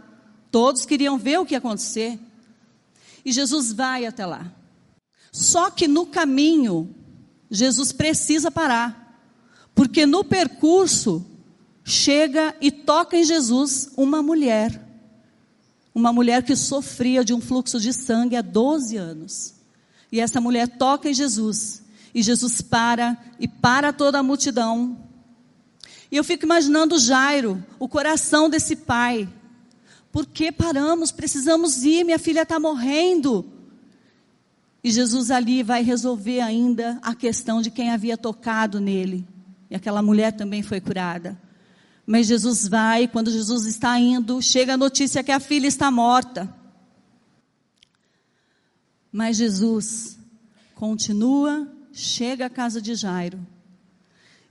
Todos 0.52 0.86
queriam 0.86 1.18
ver 1.18 1.40
o 1.40 1.46
que 1.46 1.54
ia 1.54 1.60
acontecer. 1.60 2.20
E 3.24 3.32
Jesus 3.32 3.74
vai 3.74 4.06
até 4.06 4.26
lá. 4.26 4.52
Só 5.32 5.70
que 5.70 5.88
no 5.88 6.06
caminho, 6.06 6.94
Jesus 7.50 7.92
precisa 7.92 8.50
parar. 8.50 9.22
Porque 9.74 10.06
no 10.06 10.24
percurso, 10.24 11.26
chega 11.84 12.56
e 12.60 12.72
toca 12.72 13.18
em 13.18 13.24
Jesus 13.24 13.92
uma 13.96 14.22
mulher. 14.22 14.85
Uma 15.96 16.12
mulher 16.12 16.44
que 16.44 16.58
sofria 16.58 17.24
de 17.24 17.34
um 17.34 17.40
fluxo 17.40 17.80
de 17.80 17.94
sangue 17.94 18.36
há 18.36 18.42
12 18.42 18.98
anos. 18.98 19.56
E 20.12 20.20
essa 20.20 20.42
mulher 20.42 20.68
toca 20.68 21.10
em 21.10 21.14
Jesus. 21.14 21.82
E 22.14 22.22
Jesus 22.22 22.62
para 22.62 23.18
e 23.40 23.48
para 23.48 23.94
toda 23.94 24.20
a 24.20 24.24
multidão. 24.24 24.98
E 26.12 26.18
eu 26.18 26.24
fico 26.24 26.46
imaginando 26.46 27.00
Jairo, 27.00 27.64
o 27.80 27.88
coração 27.88 28.50
desse 28.50 28.76
pai. 28.76 29.28
Por 30.12 30.26
que 30.26 30.52
paramos? 30.52 31.12
Precisamos 31.12 31.84
ir, 31.84 32.04
minha 32.04 32.20
filha 32.20 32.42
está 32.42 32.60
morrendo. 32.60 33.46
E 34.84 34.92
Jesus 34.92 35.32
ali 35.32 35.64
vai 35.64 35.82
resolver 35.82 36.42
ainda 36.42 37.00
a 37.02 37.16
questão 37.16 37.62
de 37.62 37.72
quem 37.72 37.90
havia 37.90 38.18
tocado 38.18 38.80
nele. 38.80 39.26
E 39.70 39.76
aquela 39.76 40.02
mulher 40.02 40.34
também 40.34 40.62
foi 40.62 40.80
curada. 40.80 41.45
Mas 42.06 42.28
Jesus 42.28 42.68
vai, 42.68 43.08
quando 43.08 43.32
Jesus 43.32 43.66
está 43.66 44.00
indo, 44.00 44.42
chega 44.42 44.76
a 44.76 44.78
notícia 44.78 45.24
que 45.24 45.32
a 45.32 45.40
filha 45.40 45.68
está 45.68 45.90
morta. 45.90 46.54
Mas 49.12 49.38
Jesus 49.38 50.20
continua, 50.76 51.68
chega 51.92 52.46
à 52.46 52.50
casa 52.50 52.82
de 52.82 52.94
Jairo. 52.94 53.40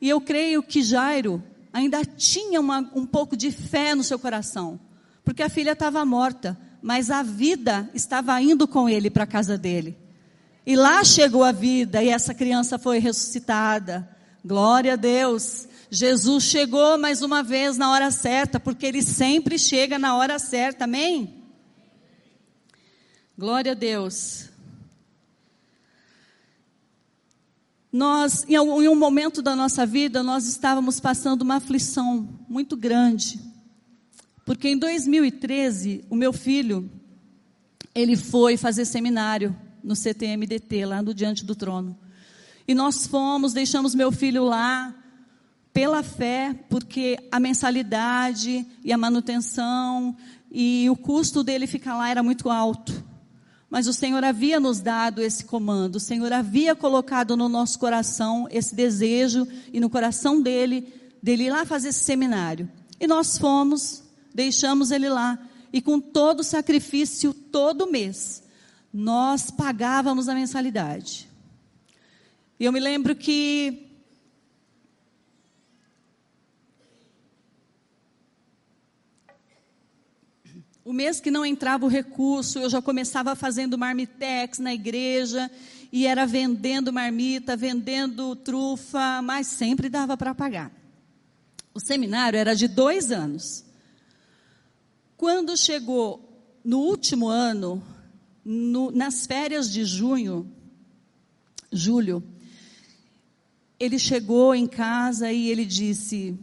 E 0.01 0.09
eu 0.09 0.21
creio 0.21 0.63
que 0.63 0.83
Jairo 0.83 1.43
ainda 1.73 2.05
tinha 2.05 2.61
uma, 2.61 2.79
um 2.95 3.07
pouco 3.07 3.37
de 3.37 3.51
fé 3.51 3.95
no 3.95 4.03
seu 4.03 4.19
coração, 4.19 4.81
porque 5.25 5.43
a 5.43 5.49
filha 5.49 5.73
estava 5.73 6.05
morta, 6.05 6.59
mas 6.83 7.11
a 7.11 7.23
vida 7.23 7.89
estava 7.95 8.41
indo 8.41 8.67
com 8.67 8.89
ele 8.89 9.11
para 9.11 9.25
a 9.25 9.27
casa 9.27 9.57
dele. 9.57 9.97
E 10.67 10.77
lá 10.77 11.05
chegou 11.05 11.45
a 11.45 11.53
vida 11.53 12.03
e 12.03 12.09
essa 12.09 12.33
criança 12.33 12.79
foi 12.79 12.99
ressuscitada. 12.99 14.09
Glória 14.45 14.95
a 14.95 14.97
Deus. 14.97 15.69
Jesus 15.95 16.43
chegou 16.43 16.99
mais 16.99 17.23
uma 17.23 17.41
vez 17.41 17.79
na 17.79 17.93
hora 17.93 18.11
certa, 18.11 18.59
porque 18.59 18.85
ele 18.85 19.01
sempre 19.01 19.57
chega 19.57 19.97
na 19.97 20.17
hora 20.17 20.41
certa. 20.41 20.87
Amém? 20.87 21.33
Glória 23.39 23.71
a 23.71 23.75
Deus. 23.77 24.51
Nós, 27.93 28.45
em 28.49 28.59
um 28.59 28.97
momento 28.97 29.41
da 29.41 29.55
nossa 29.55 29.87
vida, 29.87 30.21
nós 30.21 30.49
estávamos 30.49 30.99
passando 30.99 31.43
uma 31.43 31.59
aflição 31.59 32.29
muito 32.49 32.77
grande. 32.77 33.39
Porque 34.45 34.69
em 34.69 34.77
2013, 34.77 36.05
o 36.11 36.17
meu 36.17 36.33
filho, 36.33 36.91
ele 37.95 38.17
foi 38.17 38.57
fazer 38.57 38.85
seminário 38.85 39.57
no 39.81 39.95
CTMDT, 39.95 40.87
lá 40.87 41.01
no 41.01 41.15
Diante 41.15 41.45
do 41.45 41.55
Trono. 41.55 41.97
E 42.67 42.75
nós 42.75 43.07
fomos, 43.07 43.53
deixamos 43.53 43.95
meu 43.95 44.11
filho 44.11 44.43
lá, 44.43 44.93
pela 45.75 46.05
fé, 46.05 46.55
porque 46.71 47.19
a 47.33 47.41
mensalidade 47.41 48.65
e 48.85 48.93
a 48.93 48.97
manutenção 48.97 50.17
e 50.49 50.89
o 50.89 50.95
custo 50.95 51.43
dele 51.43 51.67
ficar 51.67 51.97
lá 51.97 52.09
era 52.09 52.23
muito 52.23 52.49
alto. 52.49 53.05
mas 53.69 53.89
o 53.89 53.93
Senhor 53.93 54.23
havia 54.23 54.61
nos 54.61 54.79
dado 54.79 55.21
esse 55.21 55.45
comando, 55.45 55.97
o 55.97 56.01
Senhor 56.01 56.33
havia 56.33 56.77
colocado 56.77 57.37
no 57.37 57.49
nosso 57.49 57.77
coração 57.77 58.47
esse 58.53 58.73
desejo 58.73 59.49
e 59.73 59.81
no 59.81 59.91
coração 59.91 60.41
dele, 60.41 60.87
dele 61.21 61.47
ir 61.47 61.51
lá 61.51 61.67
fazer 61.67 61.89
esse 61.89 62.05
seminário. 62.05 62.71
E 63.01 63.09
nós 63.09 63.37
fomos, 63.37 64.05
deixamos 64.33 64.93
ele 64.93 65.09
lá, 65.09 65.37
e 65.73 65.83
com 65.83 65.99
todo 65.99 66.39
o 66.39 66.45
sacrifício, 66.45 67.35
todo 67.35 67.91
mês, 67.91 68.45
nós 68.93 69.51
pagávamos 69.51 70.29
a 70.29 70.35
mensalidade. 70.37 71.29
E 72.61 72.65
eu 72.65 72.71
me 72.71 72.79
lembro 72.79 73.17
que 73.17 73.84
o 80.85 80.93
mês 80.93 81.19
que 81.19 81.31
não 81.31 81.47
entrava 81.47 81.87
o 81.87 81.89
recurso, 81.89 82.59
eu 82.59 82.69
já 82.69 82.83
começava 82.83 83.35
fazendo 83.35 83.79
marmitex 83.79 84.59
na 84.59 84.75
igreja 84.75 85.51
e 85.91 86.07
era 86.07 86.27
vendendo 86.27 86.93
marmita, 86.93 87.57
vendendo 87.57 88.37
trufa, 88.37 89.23
mas 89.23 89.47
sempre 89.47 89.89
dava 89.89 90.17
para 90.17 90.35
pagar. 90.35 90.71
O 91.73 91.81
seminário 91.81 92.39
era 92.39 92.55
de 92.55 92.69
dois 92.69 93.11
anos. 93.11 93.65
Quando 95.17 95.57
chegou 95.57 96.21
no 96.63 96.81
último 96.81 97.29
ano, 97.29 97.83
no, 98.45 98.91
nas 98.91 99.27
férias 99.27 99.71
de 99.71 99.85
junho, 99.87 100.53
julho, 101.73 102.23
ele 103.81 103.99
chegou 103.99 104.55
em 104.55 104.67
casa 104.67 105.33
e 105.33 105.49
ele 105.49 105.65
disse: 105.65 106.39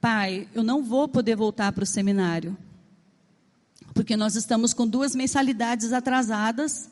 Pai, 0.00 0.48
eu 0.54 0.62
não 0.62 0.82
vou 0.82 1.08
poder 1.08 1.34
voltar 1.34 1.72
para 1.72 1.84
o 1.84 1.86
seminário, 1.86 2.56
porque 3.96 4.14
nós 4.14 4.36
estamos 4.36 4.74
com 4.74 4.86
duas 4.86 5.16
mensalidades 5.16 5.90
atrasadas, 5.90 6.90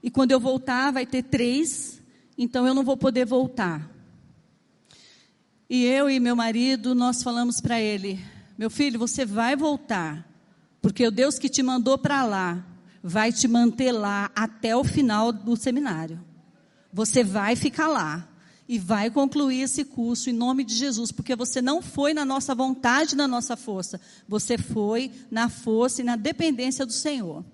e 0.00 0.08
quando 0.08 0.30
eu 0.30 0.38
voltar 0.38 0.92
vai 0.92 1.04
ter 1.04 1.24
três, 1.24 2.00
então 2.38 2.64
eu 2.68 2.72
não 2.72 2.84
vou 2.84 2.96
poder 2.96 3.26
voltar. 3.26 3.90
E 5.68 5.84
eu 5.84 6.08
e 6.08 6.20
meu 6.20 6.36
marido, 6.36 6.94
nós 6.94 7.20
falamos 7.20 7.60
para 7.60 7.80
ele: 7.80 8.24
Meu 8.56 8.70
filho, 8.70 8.96
você 8.96 9.26
vai 9.26 9.56
voltar, 9.56 10.24
porque 10.80 11.04
o 11.04 11.10
Deus 11.10 11.36
que 11.36 11.48
te 11.48 11.64
mandou 11.64 11.98
para 11.98 12.24
lá 12.24 12.64
vai 13.02 13.32
te 13.32 13.48
manter 13.48 13.90
lá 13.90 14.30
até 14.36 14.76
o 14.76 14.84
final 14.84 15.32
do 15.32 15.56
seminário. 15.56 16.24
Você 16.92 17.24
vai 17.24 17.56
ficar 17.56 17.88
lá 17.88 18.28
e 18.68 18.78
vai 18.78 19.10
concluir 19.10 19.60
esse 19.60 19.84
curso 19.84 20.30
em 20.30 20.32
nome 20.32 20.64
de 20.64 20.74
Jesus, 20.74 21.12
porque 21.12 21.36
você 21.36 21.60
não 21.60 21.82
foi 21.82 22.14
na 22.14 22.24
nossa 22.24 22.54
vontade, 22.54 23.14
na 23.14 23.28
nossa 23.28 23.56
força, 23.56 24.00
você 24.26 24.56
foi 24.56 25.10
na 25.30 25.48
força 25.48 26.00
e 26.00 26.04
na 26.04 26.16
dependência 26.16 26.86
do 26.86 26.92
Senhor. 26.92 27.44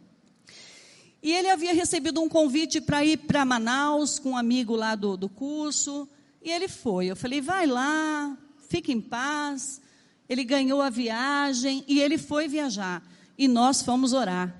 E 1.23 1.33
ele 1.33 1.51
havia 1.51 1.75
recebido 1.75 2.21
um 2.23 2.29
convite 2.29 2.81
para 2.81 3.05
ir 3.05 3.19
para 3.19 3.45
Manaus 3.45 4.19
com 4.19 4.31
um 4.31 4.37
amigo 4.37 4.75
lá 4.75 4.95
do, 4.95 5.17
do 5.17 5.29
curso, 5.29 6.09
e 6.43 6.51
ele 6.51 6.69
foi. 6.69 7.07
Eu 7.07 7.17
falei, 7.17 7.41
vai 7.41 7.67
lá, 7.67 8.37
fique 8.69 8.93
em 8.93 9.01
paz. 9.01 9.81
Ele 10.29 10.45
ganhou 10.45 10.81
a 10.81 10.89
viagem 10.89 11.85
e 11.89 12.01
ele 12.01 12.17
foi 12.17 12.49
viajar. 12.49 13.03
E 13.37 13.49
nós 13.49 13.83
fomos 13.83 14.13
orar. 14.13 14.55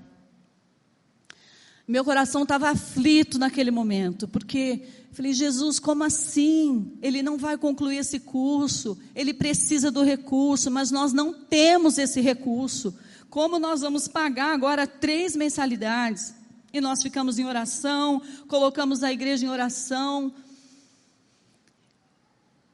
Meu 1.87 2.03
coração 2.05 2.43
estava 2.43 2.69
aflito 2.69 3.39
naquele 3.39 3.71
momento, 3.71 4.27
porque 4.27 4.85
falei, 5.11 5.33
Jesus, 5.33 5.79
como 5.79 6.03
assim? 6.03 6.97
Ele 7.01 7.21
não 7.21 7.37
vai 7.37 7.57
concluir 7.57 7.97
esse 7.97 8.19
curso, 8.19 8.97
ele 9.13 9.33
precisa 9.33 9.91
do 9.91 10.03
recurso, 10.03 10.71
mas 10.71 10.89
nós 10.89 11.11
não 11.11 11.33
temos 11.33 11.97
esse 11.97 12.21
recurso. 12.21 12.95
Como 13.29 13.59
nós 13.59 13.81
vamos 13.81 14.07
pagar 14.07 14.53
agora 14.53 14.87
três 14.87 15.35
mensalidades? 15.35 16.33
E 16.73 16.79
nós 16.79 17.01
ficamos 17.01 17.37
em 17.37 17.45
oração, 17.45 18.21
colocamos 18.47 19.03
a 19.03 19.11
igreja 19.11 19.45
em 19.45 19.49
oração. 19.49 20.33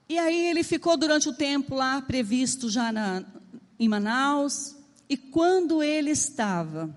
E 0.07 0.17
aí 0.19 0.47
ele 0.47 0.63
ficou 0.63 0.95
durante 0.95 1.27
o 1.27 1.33
tempo 1.33 1.75
lá 1.75 2.01
previsto 2.01 2.69
já 2.69 2.91
na, 2.91 3.23
em 3.79 3.89
Manaus. 3.89 4.75
E 5.09 5.17
quando 5.17 5.81
ele 5.81 6.11
estava 6.11 6.93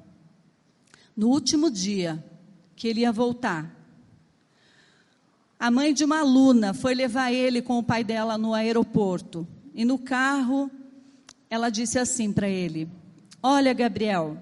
no 1.16 1.28
último 1.28 1.70
dia 1.70 2.22
que 2.76 2.86
ele 2.86 3.00
ia 3.00 3.12
voltar, 3.12 3.79
a 5.60 5.70
mãe 5.70 5.92
de 5.92 6.02
uma 6.04 6.20
aluna 6.20 6.72
foi 6.72 6.94
levar 6.94 7.30
ele 7.30 7.60
com 7.60 7.78
o 7.78 7.82
pai 7.82 8.02
dela 8.02 8.38
no 8.38 8.54
aeroporto. 8.54 9.46
E 9.74 9.84
no 9.84 9.98
carro, 9.98 10.70
ela 11.50 11.68
disse 11.68 11.98
assim 11.98 12.32
para 12.32 12.48
ele: 12.48 12.88
Olha, 13.42 13.74
Gabriel, 13.74 14.38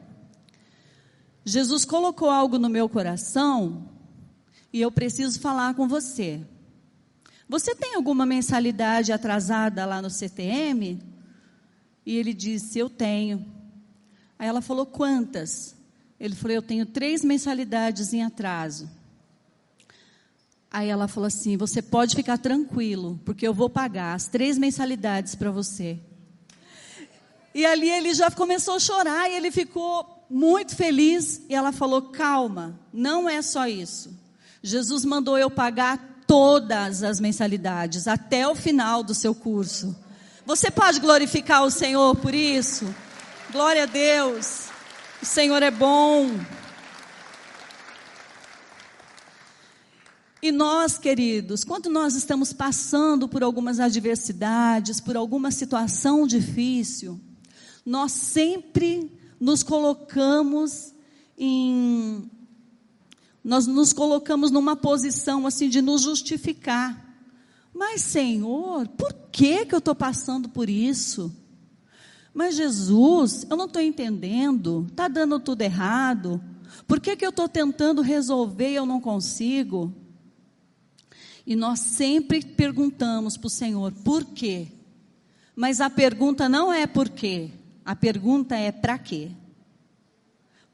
Jesus 1.45 1.85
colocou 1.85 2.31
algo 2.31 2.57
no 2.57 2.69
meu 2.69 2.89
coração 2.89 3.89
e 4.73 4.81
eu 4.81 4.93
preciso 4.93 5.41
falar 5.41 5.75
com 5.75 5.89
você. 5.89 6.41
Você 7.49 7.75
tem 7.75 7.97
alguma 7.97 8.25
mensalidade 8.25 9.11
atrasada 9.11 9.85
lá 9.85 10.01
no 10.01 10.11
CTM? 10.11 11.01
E 12.07 12.17
ele 12.17 12.33
disse: 12.33 12.79
Eu 12.79 12.89
tenho. 12.89 13.45
Aí 14.39 14.47
ela 14.47 14.63
falou: 14.63 14.87
Quantas? 14.87 15.75
Ele 16.21 16.37
falou: 16.37 16.55
Eu 16.55 16.63
tenho 16.63 16.87
três 16.87 17.25
mensalidades 17.25 18.13
em 18.13 18.23
atraso. 18.23 18.98
Aí 20.71 20.89
ela 20.89 21.09
falou 21.09 21.27
assim: 21.27 21.57
Você 21.57 21.81
pode 21.81 22.15
ficar 22.15 22.39
tranquilo, 22.39 23.19
porque 23.25 23.47
eu 23.47 23.55
vou 23.55 23.71
pagar 23.71 24.15
as 24.15 24.27
três 24.29 24.59
mensalidades 24.59 25.35
para 25.35 25.51
você. 25.51 25.99
E 27.55 27.65
ali 27.65 27.89
ele 27.89 28.15
já 28.15 28.31
começou 28.31 28.75
a 28.75 28.81
chorar 28.81 29.31
e 29.31 29.35
ele 29.35 29.51
ficou 29.51 30.25
muito 30.29 30.77
feliz. 30.77 31.43
E 31.49 31.55
ela 31.55 31.73
falou: 31.73 32.03
Calma, 32.03 32.79
não 32.93 33.29
é 33.29 33.41
só 33.41 33.67
isso. 33.67 34.17
Jesus 34.63 35.05
mandou 35.05 35.39
eu 35.39 35.51
pagar 35.51 36.23
todas 36.27 37.03
as 37.03 37.19
mensalidades 37.19 38.07
até 38.07 38.47
o 38.47 38.55
final 38.55 39.03
do 39.03 39.15
seu 39.15 39.35
curso. 39.35 39.97
Você 40.45 40.71
pode 40.71 41.01
glorificar 41.01 41.65
o 41.65 41.71
Senhor 41.71 42.15
por 42.17 42.35
isso? 42.35 42.95
Glória 43.51 43.85
a 43.85 43.87
Deus. 43.87 44.67
O 45.23 45.27
Senhor 45.27 45.63
é 45.63 45.71
bom. 45.71 46.29
E 50.40 50.53
nós, 50.53 50.96
queridos, 50.98 51.64
quando 51.64 51.90
nós 51.90 52.14
estamos 52.14 52.53
passando 52.53 53.29
por 53.29 53.42
algumas 53.42 53.81
adversidades, 53.81 55.01
por 55.01 55.16
alguma 55.16 55.51
situação 55.51 56.27
difícil, 56.27 57.20
nós 57.85 58.12
sempre 58.12 59.12
nos 59.40 59.62
colocamos 59.62 60.92
em 61.37 62.31
nós 63.42 63.66
nos 63.66 63.92
colocamos 63.92 64.51
numa 64.51 64.77
posição 64.77 65.46
assim 65.46 65.68
de 65.68 65.81
nos 65.81 66.03
justificar. 66.03 67.07
Mas, 67.72 68.03
Senhor, 68.03 68.87
por 68.88 69.12
que 69.33 69.64
que 69.64 69.74
eu 69.74 69.79
estou 69.79 69.94
passando 69.94 70.48
por 70.48 70.68
isso? 70.68 71.35
Mas 72.35 72.57
Jesus, 72.57 73.46
eu 73.48 73.57
não 73.57 73.64
estou 73.64 73.81
entendendo, 73.81 74.87
está 74.90 75.09
dando 75.09 75.40
tudo 75.40 75.62
errado. 75.62 76.42
Por 76.87 77.01
que, 77.01 77.16
que 77.16 77.24
eu 77.24 77.31
estou 77.31 77.48
tentando 77.48 78.03
resolver 78.03 78.70
e 78.70 78.74
eu 78.74 78.85
não 78.85 79.01
consigo? 79.01 79.94
E 81.49 81.57
nós 81.57 81.81
sempre 81.81 82.45
perguntamos 82.45 83.39
para 83.39 83.47
o 83.47 83.51
Senhor, 83.51 83.91
por 84.05 84.23
quê? 84.23 84.69
Mas 85.57 85.81
a 85.81 85.89
pergunta 85.89 86.47
não 86.47 86.71
é 86.71 86.87
por 86.87 87.09
quê, 87.09 87.51
a 87.87 87.97
pergunta 87.97 88.55
é 88.55 88.71
para 88.71 88.99
quê? 88.99 89.31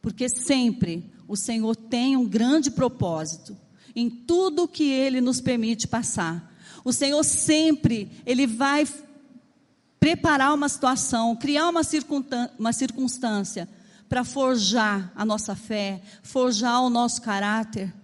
Porque 0.02 0.28
sempre 0.28 1.12
o 1.28 1.36
Senhor 1.36 1.76
tem 1.76 2.16
um 2.16 2.26
grande 2.26 2.72
propósito 2.72 3.56
em 3.94 4.10
tudo 4.10 4.66
que 4.66 4.90
Ele 4.90 5.20
nos 5.20 5.40
permite 5.40 5.86
passar. 5.86 6.52
O 6.84 6.92
Senhor 6.92 7.22
sempre, 7.22 8.10
Ele 8.26 8.44
vai 8.44 8.84
preparar 10.00 10.52
uma 10.52 10.68
situação, 10.68 11.36
criar 11.36 11.68
uma, 11.68 11.82
uma 12.58 12.72
circunstância 12.72 13.68
para 14.08 14.24
forjar 14.24 15.12
a 15.14 15.24
nossa 15.24 15.54
fé, 15.54 16.02
forjar 16.20 16.82
o 16.82 16.90
nosso 16.90 17.22
caráter, 17.22 17.94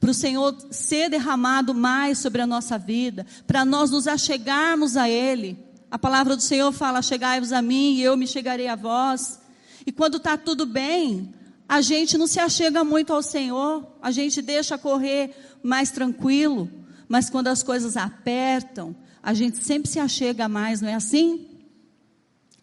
para 0.00 0.10
o 0.10 0.14
Senhor 0.14 0.56
ser 0.70 1.10
derramado 1.10 1.74
mais 1.74 2.18
sobre 2.18 2.40
a 2.40 2.46
nossa 2.46 2.78
vida, 2.78 3.26
para 3.46 3.64
nós 3.64 3.90
nos 3.90 4.06
achegarmos 4.06 4.96
a 4.96 5.08
Ele. 5.08 5.58
A 5.90 5.98
palavra 5.98 6.36
do 6.36 6.42
Senhor 6.42 6.70
fala: 6.72 7.02
Chegai-vos 7.02 7.52
a 7.52 7.60
mim 7.60 7.94
e 7.94 8.02
eu 8.02 8.16
me 8.16 8.26
chegarei 8.26 8.68
a 8.68 8.76
vós. 8.76 9.40
E 9.86 9.92
quando 9.92 10.18
está 10.18 10.36
tudo 10.36 10.66
bem, 10.66 11.32
a 11.68 11.80
gente 11.80 12.16
não 12.16 12.26
se 12.26 12.38
achega 12.38 12.84
muito 12.84 13.12
ao 13.12 13.22
Senhor, 13.22 13.86
a 14.00 14.10
gente 14.10 14.40
deixa 14.40 14.78
correr 14.78 15.34
mais 15.62 15.90
tranquilo, 15.90 16.70
mas 17.08 17.28
quando 17.28 17.48
as 17.48 17.62
coisas 17.62 17.96
apertam, 17.96 18.94
a 19.22 19.34
gente 19.34 19.64
sempre 19.64 19.90
se 19.90 19.98
achega 19.98 20.48
mais, 20.48 20.80
não 20.80 20.88
é 20.88 20.94
assim? 20.94 21.46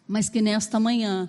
Mas 0.08 0.28
que 0.28 0.40
nesta 0.40 0.80
manhã 0.80 1.28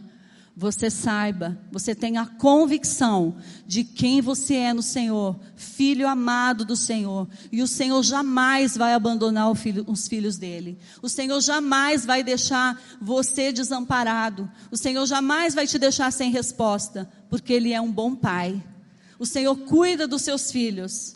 você 0.60 0.90
saiba, 0.90 1.56
você 1.72 1.94
tenha 1.94 2.22
a 2.22 2.26
convicção 2.26 3.38
de 3.68 3.84
quem 3.84 4.22
você 4.22 4.56
é 4.56 4.74
no 4.74 4.82
Senhor, 4.82 5.40
filho 5.56 6.08
amado 6.08 6.66
do 6.66 6.76
Senhor, 6.76 7.28
e 7.52 7.62
o 7.62 7.68
Senhor 7.68 8.02
jamais 8.02 8.76
vai 8.76 8.96
abandonar 8.96 9.56
filho, 9.56 9.86
os 9.88 10.08
filhos 10.08 10.36
dele. 10.36 10.80
O 11.00 11.08
Senhor 11.08 11.40
jamais 11.42 12.08
vai 12.08 12.24
deixar 12.24 12.82
você 13.00 13.52
desamparado. 13.52 14.50
O 14.72 14.76
Senhor 14.76 15.06
jamais 15.06 15.54
vai 15.54 15.68
te 15.68 15.78
deixar 15.78 16.12
sem 16.12 16.32
resposta, 16.32 17.08
porque 17.30 17.54
ele 17.54 17.72
é 17.72 17.80
um 17.80 17.92
bom 17.92 18.16
pai. 18.16 18.60
O 19.20 19.28
Senhor 19.28 19.56
cuida 19.56 20.08
dos 20.08 20.24
seus 20.24 20.52
filhos. 20.52 21.16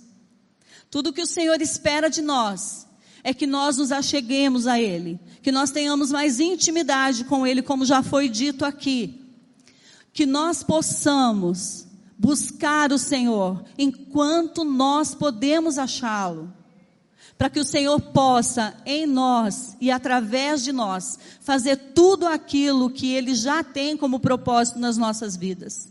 Tudo 0.91 1.12
que 1.12 1.21
o 1.21 1.25
Senhor 1.25 1.60
espera 1.60 2.12
de 2.12 2.21
nós 2.21 2.86
é 3.23 3.34
que 3.34 3.47
nós 3.47 3.77
nos 3.77 3.91
acheguemos 3.91 4.67
a 4.67 4.80
Ele, 4.80 5.19
que 5.41 5.51
nós 5.51 5.71
tenhamos 5.71 6.12
mais 6.12 6.39
intimidade 6.39 7.23
com 7.23 7.45
Ele, 7.47 7.63
como 7.63 7.86
já 7.86 8.04
foi 8.04 8.30
dito 8.30 8.63
aqui. 8.63 9.20
Que 10.13 10.26
nós 10.26 10.63
possamos 10.63 11.88
buscar 12.17 12.91
o 12.91 12.97
Senhor 12.97 13.63
enquanto 13.78 14.63
nós 14.63 15.15
podemos 15.15 15.78
achá-lo 15.78 16.54
para 17.41 17.50
que 17.50 17.60
o 17.60 17.65
Senhor 17.65 18.00
possa 18.00 18.76
em 18.86 19.08
nós 19.08 19.76
e 19.82 19.89
através 19.89 20.63
de 20.63 20.71
nós 20.71 21.17
fazer 21.39 21.76
tudo 21.76 22.28
aquilo 22.28 22.88
que 22.88 23.12
Ele 23.12 23.34
já 23.34 23.63
tem 23.63 23.97
como 23.97 24.19
propósito 24.19 24.78
nas 24.78 24.95
nossas 24.95 25.36
vidas. 25.36 25.89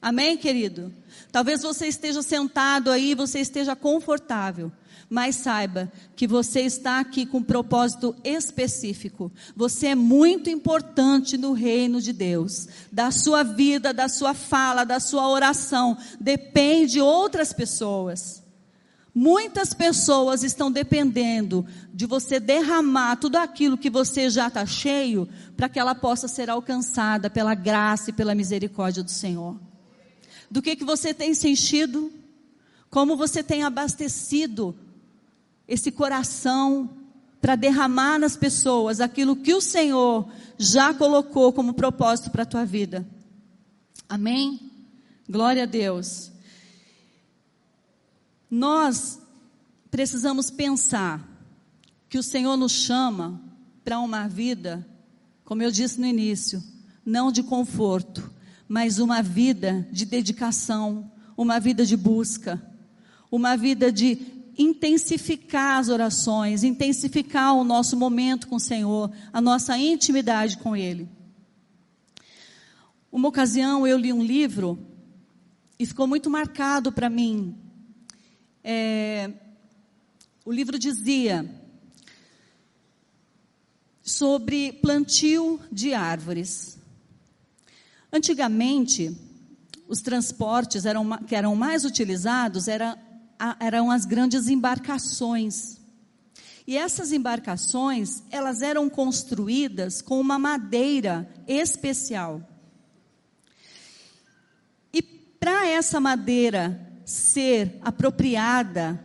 Amém, 0.00 0.38
querido? 0.38 0.90
Talvez 1.30 1.60
você 1.60 1.86
esteja 1.86 2.22
sentado 2.22 2.90
aí, 2.90 3.14
você 3.14 3.40
esteja 3.40 3.76
confortável, 3.76 4.72
mas 5.08 5.36
saiba 5.36 5.90
que 6.16 6.26
você 6.26 6.62
está 6.62 6.98
aqui 6.98 7.24
com 7.24 7.38
um 7.38 7.42
propósito 7.42 8.14
específico. 8.24 9.30
Você 9.54 9.88
é 9.88 9.94
muito 9.94 10.50
importante 10.50 11.36
no 11.36 11.52
reino 11.52 12.00
de 12.00 12.12
Deus. 12.12 12.68
Da 12.90 13.10
sua 13.10 13.42
vida, 13.42 13.92
da 13.92 14.08
sua 14.08 14.34
fala, 14.34 14.84
da 14.84 14.98
sua 14.98 15.28
oração, 15.28 15.96
depende 16.20 17.00
outras 17.00 17.52
pessoas. 17.52 18.42
Muitas 19.14 19.72
pessoas 19.72 20.42
estão 20.42 20.70
dependendo 20.70 21.64
de 21.94 22.04
você 22.04 22.38
derramar 22.38 23.16
tudo 23.16 23.36
aquilo 23.36 23.78
que 23.78 23.88
você 23.88 24.28
já 24.28 24.48
está 24.48 24.66
cheio, 24.66 25.26
para 25.56 25.70
que 25.70 25.78
ela 25.78 25.94
possa 25.94 26.28
ser 26.28 26.50
alcançada 26.50 27.30
pela 27.30 27.54
graça 27.54 28.10
e 28.10 28.12
pela 28.12 28.34
misericórdia 28.34 29.02
do 29.02 29.10
Senhor. 29.10 29.58
Do 30.50 30.60
que, 30.60 30.76
que 30.76 30.84
você 30.84 31.14
tem 31.14 31.32
se 31.32 31.48
enchido? 31.48 32.12
Como 32.90 33.16
você 33.16 33.42
tem 33.42 33.62
abastecido 33.62 34.76
esse 35.68 35.90
coração 35.90 36.90
para 37.40 37.56
derramar 37.56 38.18
nas 38.18 38.36
pessoas 38.36 39.00
aquilo 39.00 39.36
que 39.36 39.54
o 39.54 39.60
Senhor 39.60 40.28
já 40.58 40.92
colocou 40.94 41.52
como 41.52 41.74
propósito 41.74 42.30
para 42.30 42.42
a 42.42 42.46
tua 42.46 42.64
vida? 42.64 43.06
Amém? 44.08 44.70
Glória 45.28 45.64
a 45.64 45.66
Deus. 45.66 46.30
Nós 48.50 49.20
precisamos 49.90 50.50
pensar 50.50 51.26
que 52.08 52.18
o 52.18 52.22
Senhor 52.22 52.56
nos 52.56 52.72
chama 52.72 53.40
para 53.84 53.98
uma 53.98 54.28
vida, 54.28 54.86
como 55.44 55.62
eu 55.62 55.70
disse 55.70 56.00
no 56.00 56.06
início, 56.06 56.62
não 57.04 57.30
de 57.30 57.42
conforto, 57.42 58.32
mas 58.68 58.98
uma 58.98 59.22
vida 59.22 59.86
de 59.92 60.04
dedicação, 60.04 61.10
uma 61.36 61.60
vida 61.60 61.84
de 61.84 61.96
busca, 61.96 62.60
uma 63.30 63.56
vida 63.56 63.92
de 63.92 64.35
intensificar 64.58 65.78
as 65.78 65.88
orações, 65.88 66.64
intensificar 66.64 67.54
o 67.54 67.64
nosso 67.64 67.96
momento 67.96 68.48
com 68.48 68.56
o 68.56 68.60
Senhor, 68.60 69.10
a 69.32 69.40
nossa 69.40 69.76
intimidade 69.76 70.58
com 70.58 70.74
Ele. 70.74 71.08
Uma 73.10 73.28
ocasião 73.28 73.86
eu 73.86 73.98
li 73.98 74.12
um 74.12 74.22
livro 74.22 74.78
e 75.78 75.86
ficou 75.86 76.06
muito 76.06 76.30
marcado 76.30 76.90
para 76.90 77.10
mim 77.10 77.56
é, 78.68 79.30
o 80.44 80.50
livro 80.50 80.76
dizia 80.76 81.48
sobre 84.02 84.72
plantio 84.72 85.60
de 85.70 85.94
árvores. 85.94 86.76
Antigamente, 88.12 89.16
os 89.86 90.02
transportes 90.02 90.84
eram, 90.84 91.16
que 91.18 91.36
eram 91.36 91.54
mais 91.54 91.84
utilizados 91.84 92.66
era, 92.66 92.98
eram 93.60 93.90
as 93.90 94.04
grandes 94.04 94.48
embarcações. 94.48 95.78
E 96.66 96.76
essas 96.76 97.12
embarcações, 97.12 98.22
elas 98.30 98.60
eram 98.60 98.90
construídas 98.90 100.02
com 100.02 100.20
uma 100.20 100.38
madeira 100.38 101.28
especial. 101.46 102.42
E 104.92 105.00
para 105.02 105.68
essa 105.68 106.00
madeira 106.00 106.80
ser 107.04 107.78
apropriada 107.82 109.00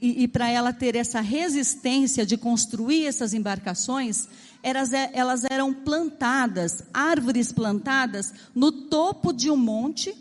e, 0.00 0.24
e 0.24 0.28
para 0.28 0.50
ela 0.50 0.72
ter 0.72 0.96
essa 0.96 1.20
resistência 1.20 2.26
de 2.26 2.36
construir 2.36 3.06
essas 3.06 3.32
embarcações, 3.32 4.28
elas, 4.62 4.92
é, 4.92 5.10
elas 5.12 5.44
eram 5.44 5.72
plantadas, 5.72 6.82
árvores 6.92 7.52
plantadas 7.52 8.32
no 8.54 8.72
topo 8.72 9.32
de 9.32 9.50
um 9.50 9.56
monte, 9.56 10.16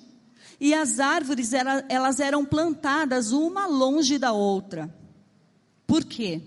e 0.60 0.74
as 0.74 1.00
árvores 1.00 1.52
elas 1.54 2.20
eram 2.20 2.44
plantadas 2.44 3.32
uma 3.32 3.68
longe 3.68 4.18
da 4.18 4.32
outra. 4.32 4.94
Por 5.86 6.04
quê? 6.04 6.42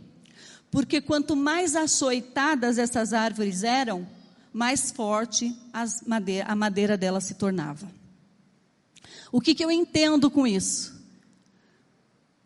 Porque 0.71 1.01
quanto 1.01 1.35
mais 1.35 1.75
açoitadas 1.75 2.79
essas 2.79 3.13
árvores 3.13 3.63
eram, 3.63 4.07
mais 4.53 4.91
forte 4.91 5.57
madeira, 6.07 6.47
a 6.49 6.57
madeira 6.57 6.97
delas 6.97 7.25
se 7.25 7.35
tornava. 7.35 7.91
O 9.33 9.41
que, 9.41 9.55
que 9.55 9.65
eu 9.65 9.71
entendo 9.71 10.31
com 10.31 10.47
isso? 10.47 10.99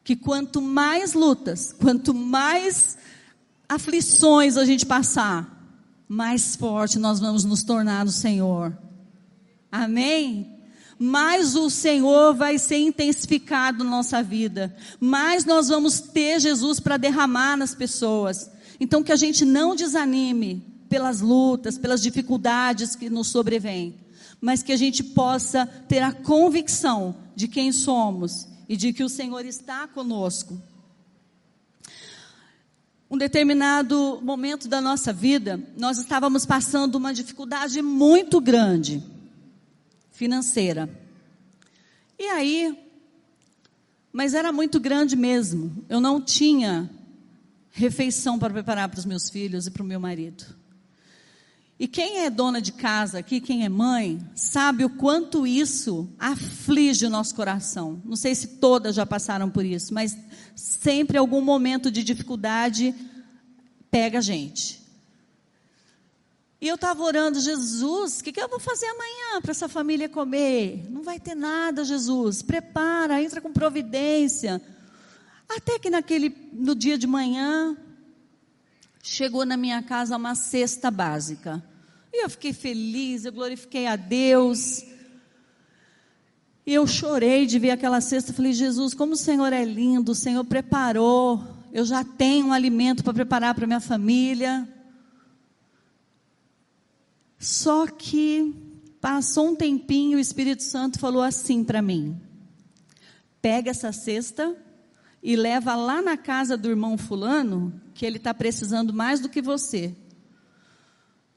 Que 0.02 0.14
quanto 0.14 0.60
mais 0.60 1.14
lutas, 1.14 1.72
quanto 1.72 2.12
mais 2.12 2.98
aflições 3.66 4.58
a 4.58 4.64
gente 4.66 4.84
passar, 4.84 5.50
mais 6.06 6.54
forte 6.56 6.98
nós 6.98 7.20
vamos 7.20 7.44
nos 7.44 7.62
tornar 7.62 8.04
no 8.04 8.10
Senhor. 8.10 8.76
Amém? 9.72 10.53
Mais 10.98 11.56
o 11.56 11.68
Senhor 11.68 12.34
vai 12.34 12.58
ser 12.58 12.78
intensificado 12.78 13.84
na 13.84 13.90
nossa 13.90 14.22
vida, 14.22 14.74
mais 15.00 15.44
nós 15.44 15.68
vamos 15.68 16.00
ter 16.00 16.40
Jesus 16.40 16.80
para 16.80 16.96
derramar 16.96 17.56
nas 17.56 17.74
pessoas. 17.74 18.50
Então 18.78 19.02
que 19.02 19.12
a 19.12 19.16
gente 19.16 19.44
não 19.44 19.74
desanime 19.74 20.62
pelas 20.88 21.20
lutas, 21.20 21.78
pelas 21.78 22.00
dificuldades 22.00 22.94
que 22.94 23.10
nos 23.10 23.28
sobrevêm, 23.28 23.98
mas 24.40 24.62
que 24.62 24.72
a 24.72 24.76
gente 24.76 25.02
possa 25.02 25.66
ter 25.88 26.00
a 26.00 26.12
convicção 26.12 27.16
de 27.34 27.48
quem 27.48 27.72
somos 27.72 28.46
e 28.68 28.76
de 28.76 28.92
que 28.92 29.02
o 29.02 29.08
Senhor 29.08 29.44
está 29.44 29.86
conosco. 29.86 30.60
Um 33.10 33.18
determinado 33.18 34.20
momento 34.22 34.66
da 34.66 34.80
nossa 34.80 35.12
vida, 35.12 35.60
nós 35.76 35.98
estávamos 35.98 36.44
passando 36.44 36.96
uma 36.96 37.12
dificuldade 37.12 37.80
muito 37.82 38.40
grande 38.40 39.02
financeira. 40.14 40.88
E 42.18 42.24
aí, 42.24 42.78
mas 44.12 44.32
era 44.32 44.52
muito 44.52 44.80
grande 44.80 45.16
mesmo. 45.16 45.84
Eu 45.88 46.00
não 46.00 46.20
tinha 46.20 46.88
refeição 47.72 48.38
para 48.38 48.54
preparar 48.54 48.88
para 48.88 49.00
os 49.00 49.04
meus 49.04 49.28
filhos 49.28 49.66
e 49.66 49.70
para 49.70 49.82
o 49.82 49.86
meu 49.86 49.98
marido. 49.98 50.44
E 51.78 51.88
quem 51.88 52.20
é 52.20 52.30
dona 52.30 52.62
de 52.62 52.70
casa 52.70 53.18
aqui, 53.18 53.40
quem 53.40 53.64
é 53.64 53.68
mãe, 53.68 54.20
sabe 54.36 54.84
o 54.84 54.90
quanto 54.90 55.44
isso 55.44 56.08
aflige 56.16 57.04
o 57.04 57.10
nosso 57.10 57.34
coração. 57.34 58.00
Não 58.04 58.14
sei 58.14 58.36
se 58.36 58.46
todas 58.58 58.94
já 58.94 59.04
passaram 59.04 59.50
por 59.50 59.64
isso, 59.64 59.92
mas 59.92 60.16
sempre 60.54 61.18
algum 61.18 61.40
momento 61.40 61.90
de 61.90 62.04
dificuldade 62.04 62.94
pega 63.90 64.18
a 64.18 64.22
gente. 64.22 64.83
E 66.64 66.68
eu 66.68 66.76
estava 66.76 67.02
orando, 67.02 67.38
Jesus, 67.38 68.20
o 68.20 68.24
que, 68.24 68.32
que 68.32 68.40
eu 68.40 68.48
vou 68.48 68.58
fazer 68.58 68.86
amanhã 68.86 69.42
para 69.42 69.50
essa 69.50 69.68
família 69.68 70.08
comer? 70.08 70.86
Não 70.88 71.02
vai 71.02 71.20
ter 71.20 71.34
nada, 71.34 71.84
Jesus. 71.84 72.40
Prepara, 72.40 73.22
entra 73.22 73.38
com 73.38 73.52
providência. 73.52 74.62
Até 75.46 75.78
que 75.78 75.90
naquele, 75.90 76.34
no 76.54 76.74
dia 76.74 76.96
de 76.96 77.06
manhã, 77.06 77.76
chegou 79.02 79.44
na 79.44 79.58
minha 79.58 79.82
casa 79.82 80.16
uma 80.16 80.34
cesta 80.34 80.90
básica. 80.90 81.62
E 82.10 82.24
eu 82.24 82.30
fiquei 82.30 82.54
feliz, 82.54 83.26
eu 83.26 83.32
glorifiquei 83.34 83.86
a 83.86 83.94
Deus. 83.94 84.84
E 86.64 86.72
eu 86.72 86.86
chorei 86.86 87.44
de 87.44 87.58
ver 87.58 87.72
aquela 87.72 88.00
cesta. 88.00 88.32
Falei, 88.32 88.54
Jesus, 88.54 88.94
como 88.94 89.12
o 89.12 89.18
Senhor 89.18 89.52
é 89.52 89.66
lindo, 89.66 90.12
o 90.12 90.14
Senhor 90.14 90.42
preparou. 90.46 91.44
Eu 91.70 91.84
já 91.84 92.02
tenho 92.02 92.46
um 92.46 92.52
alimento 92.54 93.04
para 93.04 93.12
preparar 93.12 93.54
para 93.54 93.66
minha 93.66 93.80
família. 93.80 94.66
Só 97.44 97.86
que 97.86 98.54
passou 99.02 99.48
um 99.48 99.54
tempinho, 99.54 100.16
o 100.16 100.20
Espírito 100.20 100.62
Santo 100.62 100.98
falou 100.98 101.20
assim 101.20 101.62
para 101.62 101.82
mim: 101.82 102.18
pega 103.42 103.70
essa 103.70 103.92
cesta 103.92 104.56
e 105.22 105.36
leva 105.36 105.74
lá 105.74 106.00
na 106.00 106.16
casa 106.16 106.56
do 106.56 106.70
irmão 106.70 106.96
Fulano, 106.96 107.78
que 107.92 108.06
ele 108.06 108.16
está 108.16 108.32
precisando 108.32 108.94
mais 108.94 109.20
do 109.20 109.28
que 109.28 109.42
você. 109.42 109.94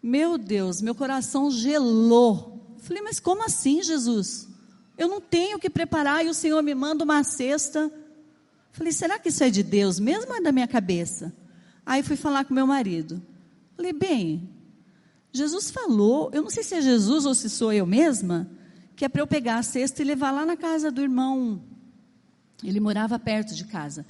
Meu 0.02 0.38
Deus, 0.38 0.82
meu 0.82 0.96
coração 0.96 1.52
gelou. 1.52 2.78
Falei, 2.78 3.04
mas 3.04 3.20
como 3.20 3.44
assim, 3.44 3.84
Jesus? 3.84 4.48
Eu 4.98 5.10
não 5.10 5.20
tenho 5.20 5.60
que 5.60 5.70
preparar 5.70 6.26
e 6.26 6.30
o 6.30 6.34
Senhor 6.34 6.64
me 6.64 6.74
manda 6.74 7.04
uma 7.04 7.22
cesta. 7.22 7.92
Falei, 8.72 8.94
será 8.94 9.20
que 9.20 9.28
isso 9.28 9.44
é 9.44 9.50
de 9.50 9.62
Deus 9.62 10.00
mesmo 10.00 10.32
ou 10.32 10.38
é 10.38 10.42
da 10.42 10.54
minha 10.54 10.70
cabeça? 10.70 11.36
Aí 11.86 12.02
fui 12.02 12.16
falar 12.16 12.46
com 12.46 12.54
meu 12.54 12.66
marido. 12.66 13.22
Falei, 13.76 13.92
bem, 13.92 14.57
Jesus 15.38 15.72
falou, 15.72 16.30
eu 16.34 16.42
não 16.42 16.50
sei 16.50 16.64
se 16.64 16.76
é 16.76 16.82
Jesus 16.82 17.26
ou 17.26 17.34
se 17.34 17.50
sou 17.50 17.72
eu 17.72 17.86
mesma, 17.86 18.50
que 18.96 19.06
é 19.06 19.10
para 19.10 19.22
eu 19.22 19.28
pegar 19.28 19.58
a 19.60 19.64
cesta 19.64 20.02
e 20.02 20.06
levar 20.06 20.32
lá 20.32 20.46
na 20.46 20.58
casa 20.58 20.92
do 20.92 21.02
irmão. 21.02 21.62
Ele 22.64 22.80
morava 22.80 23.20
perto 23.20 23.54
de 23.54 23.66
casa. 23.66 24.06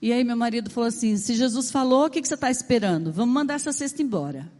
E 0.00 0.12
aí 0.12 0.22
meu 0.22 0.36
marido 0.36 0.70
falou 0.70 0.88
assim: 0.88 1.16
se 1.16 1.34
Jesus 1.34 1.70
falou, 1.70 2.06
o 2.06 2.10
que, 2.10 2.22
que 2.22 2.28
você 2.28 2.34
está 2.34 2.50
esperando? 2.50 3.12
Vamos 3.12 3.34
mandar 3.34 3.54
essa 3.54 3.72
cesta 3.72 4.00
embora. 4.00 4.50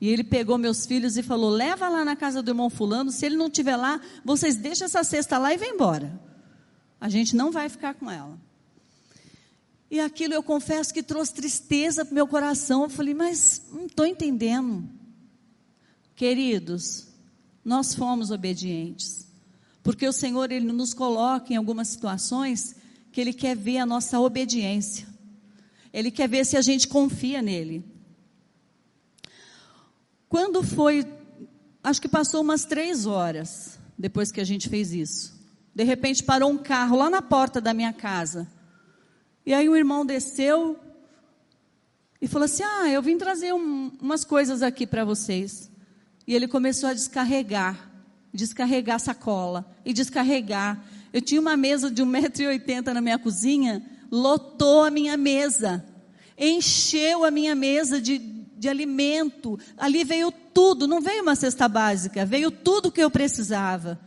E 0.00 0.08
ele 0.08 0.24
pegou 0.24 0.58
meus 0.58 0.86
filhos 0.86 1.16
e 1.16 1.22
falou: 1.22 1.50
leva 1.50 1.88
lá 1.88 2.04
na 2.04 2.16
casa 2.16 2.42
do 2.42 2.50
irmão 2.50 2.68
Fulano, 2.68 3.12
se 3.12 3.24
ele 3.24 3.36
não 3.36 3.46
estiver 3.46 3.76
lá, 3.76 4.00
vocês 4.24 4.56
deixam 4.56 4.86
essa 4.86 5.04
cesta 5.04 5.38
lá 5.38 5.54
e 5.54 5.56
vem 5.56 5.74
embora. 5.74 6.20
A 7.00 7.08
gente 7.08 7.36
não 7.36 7.52
vai 7.52 7.68
ficar 7.68 7.94
com 7.94 8.10
ela. 8.10 8.36
E 9.90 9.98
aquilo 9.98 10.34
eu 10.34 10.42
confesso 10.42 10.94
que 10.94 11.02
trouxe 11.02 11.34
tristeza 11.34 12.04
para 12.04 12.12
o 12.12 12.14
meu 12.14 12.28
coração. 12.28 12.84
Eu 12.84 12.90
falei, 12.90 13.12
mas 13.12 13.62
não 13.72 13.86
estou 13.86 14.06
entendendo. 14.06 14.88
Queridos, 16.14 17.08
nós 17.64 17.94
fomos 17.94 18.30
obedientes. 18.30 19.26
Porque 19.82 20.06
o 20.06 20.12
Senhor, 20.12 20.52
Ele 20.52 20.72
nos 20.72 20.94
coloca 20.94 21.52
em 21.52 21.56
algumas 21.56 21.88
situações 21.88 22.76
que 23.10 23.20
Ele 23.20 23.32
quer 23.32 23.56
ver 23.56 23.78
a 23.78 23.86
nossa 23.86 24.20
obediência. 24.20 25.08
Ele 25.92 26.10
quer 26.10 26.28
ver 26.28 26.46
se 26.46 26.56
a 26.56 26.62
gente 26.62 26.86
confia 26.86 27.42
nele. 27.42 27.84
Quando 30.28 30.62
foi, 30.62 31.04
acho 31.82 32.00
que 32.00 32.08
passou 32.08 32.42
umas 32.42 32.64
três 32.64 33.06
horas 33.06 33.78
depois 33.98 34.30
que 34.30 34.40
a 34.40 34.44
gente 34.44 34.68
fez 34.68 34.92
isso. 34.92 35.34
De 35.74 35.82
repente 35.82 36.22
parou 36.22 36.50
um 36.50 36.58
carro 36.58 36.96
lá 36.96 37.10
na 37.10 37.20
porta 37.20 37.60
da 37.60 37.74
minha 37.74 37.92
casa. 37.92 38.46
E 39.50 39.52
aí 39.52 39.68
o 39.68 39.74
irmão 39.74 40.06
desceu 40.06 40.78
e 42.22 42.28
falou 42.28 42.44
assim: 42.44 42.62
Ah, 42.62 42.88
eu 42.88 43.02
vim 43.02 43.18
trazer 43.18 43.52
um, 43.52 43.90
umas 44.00 44.24
coisas 44.24 44.62
aqui 44.62 44.86
para 44.86 45.04
vocês. 45.04 45.68
E 46.24 46.36
ele 46.36 46.46
começou 46.46 46.88
a 46.88 46.94
descarregar, 46.94 47.90
descarregar 48.32 49.00
sacola 49.00 49.68
e 49.84 49.92
descarregar. 49.92 50.80
Eu 51.12 51.20
tinha 51.20 51.40
uma 51.40 51.56
mesa 51.56 51.90
de 51.90 51.98
1,80m 52.06 52.92
na 52.92 53.00
minha 53.00 53.18
cozinha, 53.18 53.84
lotou 54.08 54.84
a 54.84 54.90
minha 54.90 55.16
mesa, 55.16 55.84
encheu 56.38 57.24
a 57.24 57.30
minha 57.32 57.56
mesa 57.56 58.00
de, 58.00 58.18
de 58.18 58.68
alimento. 58.68 59.58
Ali 59.76 60.04
veio 60.04 60.30
tudo, 60.30 60.86
não 60.86 61.00
veio 61.00 61.24
uma 61.24 61.34
cesta 61.34 61.66
básica, 61.66 62.24
veio 62.24 62.52
tudo 62.52 62.92
que 62.92 63.02
eu 63.02 63.10
precisava. 63.10 63.98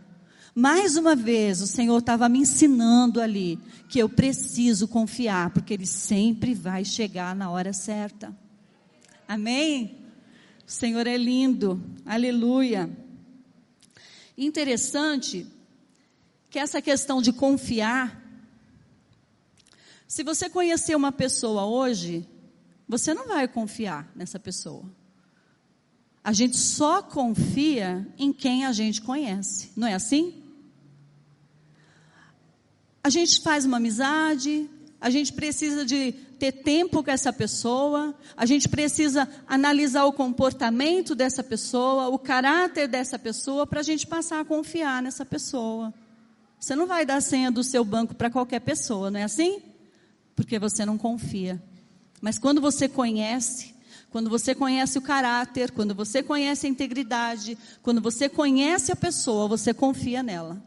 Mais 0.55 0.97
uma 0.97 1.15
vez, 1.15 1.61
o 1.61 1.67
Senhor 1.67 1.97
estava 1.97 2.29
me 2.29 2.39
ensinando 2.39 3.19
ali 3.19 3.59
que 3.89 3.97
eu 3.97 4.07
preciso 4.07 4.87
confiar, 4.87 5.49
porque 5.49 5.73
Ele 5.73 5.87
sempre 5.87 6.53
vai 6.53 6.85
chegar 6.85 7.35
na 7.35 7.49
hora 7.49 7.73
certa. 7.73 8.35
Amém? 9.27 9.97
O 10.67 10.71
Senhor 10.71 11.07
é 11.07 11.17
lindo, 11.17 11.83
aleluia. 12.05 12.87
Interessante 14.37 15.47
que 16.51 16.59
essa 16.59 16.79
questão 16.83 17.19
de 17.19 17.33
confiar, 17.33 18.21
se 20.07 20.23
você 20.23 20.47
conhecer 20.51 20.95
uma 20.95 21.11
pessoa 21.11 21.65
hoje, 21.65 22.27
você 22.87 23.11
não 23.11 23.27
vai 23.27 23.47
confiar 23.47 24.11
nessa 24.15 24.39
pessoa. 24.39 24.85
A 26.23 26.31
gente 26.31 26.57
só 26.57 27.01
confia 27.01 28.07
em 28.19 28.31
quem 28.31 28.65
a 28.65 28.71
gente 28.71 29.01
conhece, 29.01 29.71
não 29.75 29.87
é 29.87 29.95
assim? 29.95 30.42
A 33.03 33.09
gente 33.09 33.41
faz 33.41 33.65
uma 33.65 33.77
amizade, 33.77 34.69
a 35.01 35.09
gente 35.09 35.33
precisa 35.33 35.85
de 35.85 36.13
ter 36.39 36.53
tempo 36.53 37.03
com 37.03 37.11
essa 37.11 37.33
pessoa, 37.33 38.15
a 38.37 38.45
gente 38.45 38.69
precisa 38.69 39.27
analisar 39.45 40.05
o 40.05 40.13
comportamento 40.13 41.13
dessa 41.13 41.43
pessoa, 41.43 42.07
o 42.07 42.17
caráter 42.17 42.87
dessa 42.87 43.19
pessoa, 43.19 43.67
para 43.67 43.81
a 43.81 43.83
gente 43.83 44.07
passar 44.07 44.39
a 44.39 44.45
confiar 44.45 45.01
nessa 45.01 45.25
pessoa. 45.25 45.93
Você 46.57 46.77
não 46.77 46.87
vai 46.87 47.05
dar 47.05 47.21
senha 47.21 47.51
do 47.51 47.61
seu 47.61 47.83
banco 47.83 48.15
para 48.15 48.29
qualquer 48.29 48.61
pessoa, 48.61 49.11
não 49.11 49.19
é 49.19 49.23
assim? 49.23 49.61
Porque 50.33 50.57
você 50.57 50.85
não 50.85 50.97
confia. 50.97 51.61
Mas 52.21 52.39
quando 52.39 52.61
você 52.61 52.87
conhece, 52.87 53.75
quando 54.09 54.29
você 54.29 54.55
conhece 54.55 54.97
o 54.97 55.01
caráter, 55.01 55.71
quando 55.71 55.93
você 55.93 56.23
conhece 56.23 56.67
a 56.67 56.69
integridade, 56.69 57.57
quando 57.81 57.99
você 57.99 58.29
conhece 58.29 58.93
a 58.93 58.95
pessoa, 58.95 59.49
você 59.49 59.73
confia 59.73 60.23
nela. 60.23 60.63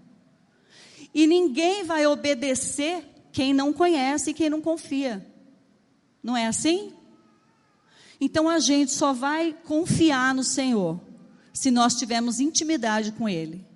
E 1.16 1.26
ninguém 1.26 1.82
vai 1.82 2.06
obedecer 2.06 3.02
quem 3.32 3.54
não 3.54 3.72
conhece 3.72 4.30
e 4.30 4.34
quem 4.34 4.50
não 4.50 4.60
confia. 4.60 5.26
Não 6.22 6.36
é 6.36 6.46
assim? 6.46 6.92
Então 8.20 8.50
a 8.50 8.58
gente 8.58 8.92
só 8.92 9.14
vai 9.14 9.56
confiar 9.64 10.34
no 10.34 10.44
Senhor 10.44 11.00
se 11.54 11.70
nós 11.70 11.94
tivermos 11.94 12.38
intimidade 12.38 13.12
com 13.12 13.26
Ele. 13.26 13.66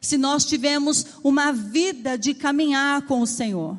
Se 0.00 0.16
nós 0.16 0.44
tivermos 0.44 1.04
uma 1.24 1.50
vida 1.52 2.16
de 2.16 2.32
caminhar 2.32 3.06
com 3.06 3.20
o 3.22 3.26
Senhor. 3.26 3.76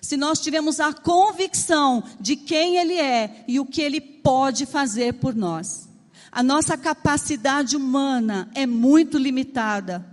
Se 0.00 0.16
nós 0.16 0.40
tivermos 0.40 0.80
a 0.80 0.92
convicção 0.92 2.02
de 2.18 2.34
quem 2.34 2.78
Ele 2.78 2.98
é 2.98 3.44
e 3.46 3.60
o 3.60 3.64
que 3.64 3.80
Ele 3.80 4.00
pode 4.00 4.66
fazer 4.66 5.14
por 5.14 5.36
nós. 5.36 5.88
A 6.32 6.42
nossa 6.42 6.76
capacidade 6.76 7.76
humana 7.76 8.50
é 8.56 8.66
muito 8.66 9.16
limitada. 9.18 10.11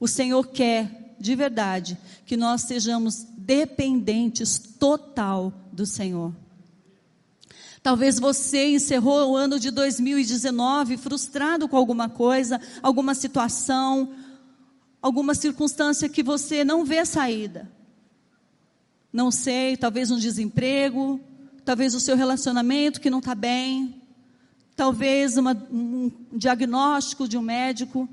O 0.00 0.08
Senhor 0.08 0.46
quer, 0.48 1.14
de 1.20 1.36
verdade, 1.36 1.98
que 2.24 2.34
nós 2.34 2.62
sejamos 2.62 3.26
dependentes 3.36 4.58
total 4.58 5.52
do 5.70 5.84
Senhor. 5.84 6.34
Talvez 7.82 8.18
você 8.18 8.72
encerrou 8.72 9.32
o 9.32 9.36
ano 9.36 9.60
de 9.60 9.70
2019 9.70 10.96
frustrado 10.96 11.68
com 11.68 11.76
alguma 11.76 12.08
coisa, 12.08 12.58
alguma 12.82 13.14
situação, 13.14 14.14
alguma 15.02 15.34
circunstância 15.34 16.08
que 16.08 16.22
você 16.22 16.64
não 16.64 16.84
vê 16.84 17.04
saída. 17.04 17.70
Não 19.12 19.30
sei, 19.30 19.76
talvez 19.76 20.10
um 20.10 20.18
desemprego, 20.18 21.20
talvez 21.64 21.94
o 21.94 22.00
seu 22.00 22.16
relacionamento 22.16 23.00
que 23.00 23.10
não 23.10 23.18
está 23.18 23.34
bem, 23.34 24.00
talvez 24.76 25.36
uma, 25.36 25.52
um 25.70 26.10
diagnóstico 26.32 27.26
de 27.26 27.36
um 27.36 27.42
médico, 27.42 28.08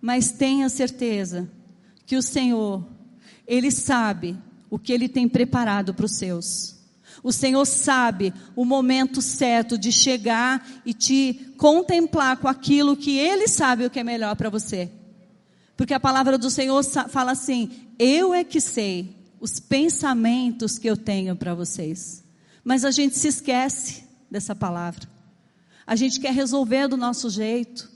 mas 0.00 0.30
tenha 0.30 0.68
certeza 0.68 1.48
que 2.06 2.16
o 2.16 2.22
Senhor, 2.22 2.84
Ele 3.46 3.70
sabe 3.70 4.36
o 4.68 4.78
que 4.78 4.92
Ele 4.92 5.08
tem 5.08 5.28
preparado 5.28 5.92
para 5.92 6.06
os 6.06 6.12
seus. 6.12 6.76
O 7.22 7.32
Senhor 7.32 7.66
sabe 7.66 8.32
o 8.56 8.64
momento 8.64 9.20
certo 9.20 9.76
de 9.76 9.92
chegar 9.92 10.66
e 10.86 10.94
te 10.94 11.52
contemplar 11.58 12.38
com 12.38 12.48
aquilo 12.48 12.96
que 12.96 13.18
Ele 13.18 13.46
sabe 13.46 13.84
o 13.84 13.90
que 13.90 14.00
é 14.00 14.04
melhor 14.04 14.34
para 14.36 14.48
você. 14.48 14.90
Porque 15.76 15.94
a 15.94 16.00
palavra 16.00 16.38
do 16.38 16.50
Senhor 16.50 16.82
fala 16.82 17.32
assim: 17.32 17.70
Eu 17.98 18.32
é 18.32 18.44
que 18.44 18.60
sei 18.60 19.14
os 19.40 19.58
pensamentos 19.58 20.78
que 20.78 20.88
eu 20.88 20.96
tenho 20.96 21.34
para 21.34 21.54
vocês. 21.54 22.22
Mas 22.62 22.84
a 22.84 22.90
gente 22.90 23.16
se 23.16 23.28
esquece 23.28 24.04
dessa 24.30 24.54
palavra. 24.54 25.08
A 25.86 25.96
gente 25.96 26.20
quer 26.20 26.32
resolver 26.32 26.86
do 26.88 26.96
nosso 26.96 27.28
jeito. 27.30 27.89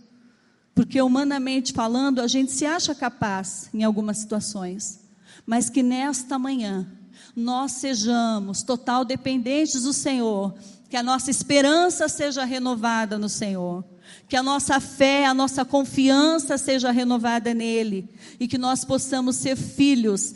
Porque 0.74 1.00
humanamente 1.00 1.72
falando, 1.72 2.20
a 2.20 2.26
gente 2.26 2.50
se 2.50 2.66
acha 2.66 2.94
capaz 2.94 3.70
em 3.72 3.84
algumas 3.84 4.18
situações. 4.18 5.00
Mas 5.46 5.70
que 5.70 5.82
nesta 5.82 6.38
manhã 6.38 6.90
nós 7.36 7.72
sejamos 7.72 8.62
total 8.62 9.04
dependentes 9.04 9.82
do 9.82 9.92
Senhor, 9.92 10.54
que 10.88 10.96
a 10.96 11.02
nossa 11.02 11.30
esperança 11.30 12.08
seja 12.08 12.44
renovada 12.44 13.18
no 13.18 13.28
Senhor, 13.28 13.84
que 14.28 14.36
a 14.36 14.42
nossa 14.42 14.80
fé, 14.80 15.26
a 15.26 15.34
nossa 15.34 15.64
confiança 15.64 16.58
seja 16.58 16.90
renovada 16.90 17.54
nele. 17.54 18.08
E 18.38 18.48
que 18.48 18.58
nós 18.58 18.84
possamos 18.84 19.36
ser 19.36 19.56
filhos 19.56 20.34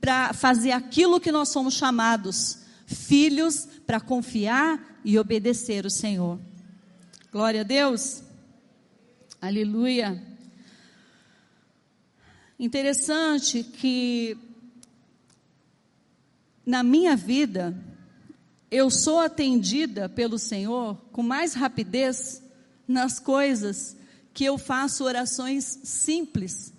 para 0.00 0.32
fazer 0.32 0.72
aquilo 0.72 1.20
que 1.20 1.30
nós 1.30 1.48
somos 1.48 1.74
chamados, 1.74 2.58
filhos 2.86 3.68
para 3.86 4.00
confiar 4.00 5.00
e 5.04 5.18
obedecer 5.18 5.84
o 5.84 5.90
Senhor. 5.90 6.38
Glória 7.32 7.60
a 7.60 7.64
Deus. 7.64 8.29
Aleluia. 9.40 10.22
Interessante 12.58 13.62
que 13.62 14.36
na 16.66 16.82
minha 16.82 17.16
vida, 17.16 17.74
eu 18.70 18.90
sou 18.90 19.18
atendida 19.18 20.10
pelo 20.10 20.38
Senhor 20.38 20.94
com 21.10 21.22
mais 21.22 21.54
rapidez 21.54 22.42
nas 22.86 23.18
coisas 23.18 23.96
que 24.34 24.44
eu 24.44 24.58
faço 24.58 25.04
orações 25.04 25.64
simples. 25.84 26.74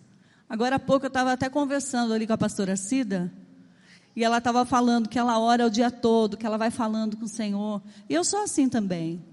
Agora 0.48 0.76
há 0.76 0.80
pouco 0.80 1.08
eu 1.08 1.10
estava 1.10 1.34
até 1.34 1.50
conversando 1.50 2.14
ali 2.14 2.28
com 2.28 2.34
a 2.34 2.38
pastora 2.38 2.76
Cida, 2.76 3.34
e 4.16 4.24
ela 4.24 4.38
estava 4.38 4.64
falando 4.66 5.10
que 5.10 5.18
ela 5.18 5.40
ora 5.40 5.66
o 5.66 5.70
dia 5.70 5.90
todo, 5.90 6.38
que 6.38 6.46
ela 6.46 6.58
vai 6.58 6.70
falando 6.70 7.18
com 7.18 7.26
o 7.26 7.28
Senhor. 7.28 7.82
E 8.08 8.14
eu 8.14 8.24
sou 8.24 8.44
assim 8.44 8.70
também. 8.70 9.31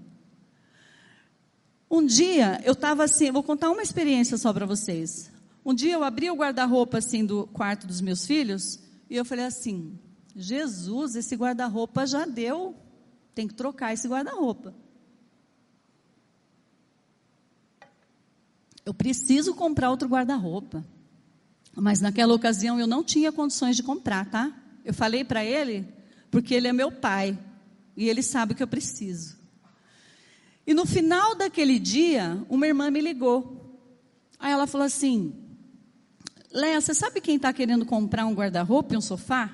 Um 1.89 2.05
dia 2.05 2.61
eu 2.63 2.73
estava 2.73 3.03
assim, 3.03 3.31
vou 3.31 3.43
contar 3.43 3.69
uma 3.69 3.81
experiência 3.81 4.37
só 4.37 4.53
para 4.53 4.65
vocês. 4.65 5.31
Um 5.65 5.73
dia 5.73 5.93
eu 5.93 6.03
abri 6.03 6.29
o 6.29 6.35
guarda-roupa 6.35 6.99
assim 6.99 7.25
do 7.25 7.47
quarto 7.47 7.87
dos 7.87 8.01
meus 8.01 8.25
filhos 8.25 8.79
e 9.09 9.15
eu 9.15 9.25
falei 9.25 9.45
assim: 9.45 9.97
Jesus, 10.35 11.15
esse 11.15 11.35
guarda-roupa 11.35 12.05
já 12.05 12.25
deu, 12.25 12.75
tem 13.33 13.47
que 13.47 13.53
trocar 13.53 13.93
esse 13.93 14.07
guarda-roupa. 14.07 14.73
eu 18.89 18.93
preciso 18.93 19.53
comprar 19.53 19.91
outro 19.91 20.09
guarda-roupa. 20.09 20.83
Mas 21.75 22.01
naquela 22.01 22.33
ocasião 22.33 22.79
eu 22.79 22.87
não 22.87 23.03
tinha 23.03 23.31
condições 23.31 23.75
de 23.75 23.83
comprar, 23.83 24.27
tá? 24.27 24.51
Eu 24.83 24.95
falei 24.95 25.23
para 25.23 25.45
ele, 25.45 25.87
porque 26.31 26.55
ele 26.55 26.67
é 26.67 26.73
meu 26.73 26.91
pai 26.91 27.37
e 27.95 28.09
ele 28.09 28.23
sabe 28.23 28.55
que 28.55 28.63
eu 28.63 28.67
preciso. 28.67 29.37
E 30.69 30.73
no 30.75 30.85
final 30.85 31.33
daquele 31.33 31.79
dia, 31.79 32.45
uma 32.47 32.67
irmã 32.67 32.91
me 32.91 33.01
ligou. 33.01 33.75
Aí 34.37 34.51
ela 34.51 34.67
falou 34.67 34.85
assim: 34.85 35.33
Léa, 36.51 36.79
você 36.79 36.93
sabe 36.93 37.19
quem 37.19 37.37
está 37.37 37.51
querendo 37.51 37.87
comprar 37.87 38.27
um 38.27 38.35
guarda-roupa 38.35 38.93
e 38.93 38.97
um 38.97 39.01
sofá? 39.01 39.49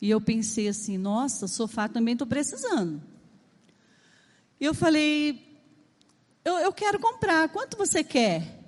E 0.00 0.08
eu 0.08 0.18
pensei 0.18 0.66
assim: 0.66 0.96
nossa, 0.96 1.46
sofá 1.46 1.88
também 1.88 2.14
estou 2.14 2.26
precisando. 2.26 3.02
E 4.58 4.64
eu 4.64 4.72
falei: 4.72 5.60
eu, 6.42 6.54
eu 6.54 6.72
quero 6.72 6.98
comprar, 6.98 7.50
quanto 7.50 7.76
você 7.76 8.02
quer? 8.02 8.64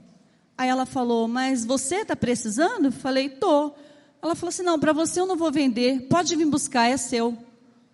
Aí 0.59 0.69
ela 0.69 0.85
falou, 0.85 1.27
mas 1.27 1.65
você 1.65 2.03
está 2.03 2.15
precisando? 2.15 2.89
Eu 2.89 2.93
falei, 2.93 3.31
tô. 3.31 3.73
Ela 4.21 4.35
falou 4.35 4.51
assim, 4.51 4.63
não, 4.63 4.79
para 4.79 4.93
você 4.93 5.19
eu 5.19 5.27
não 5.27 5.39
vou 5.39 5.51
vender, 5.51 6.07
pode 6.07 6.37
vir 6.37 6.45
buscar, 6.45 6.91
é 6.91 6.99
seu. 6.99 7.35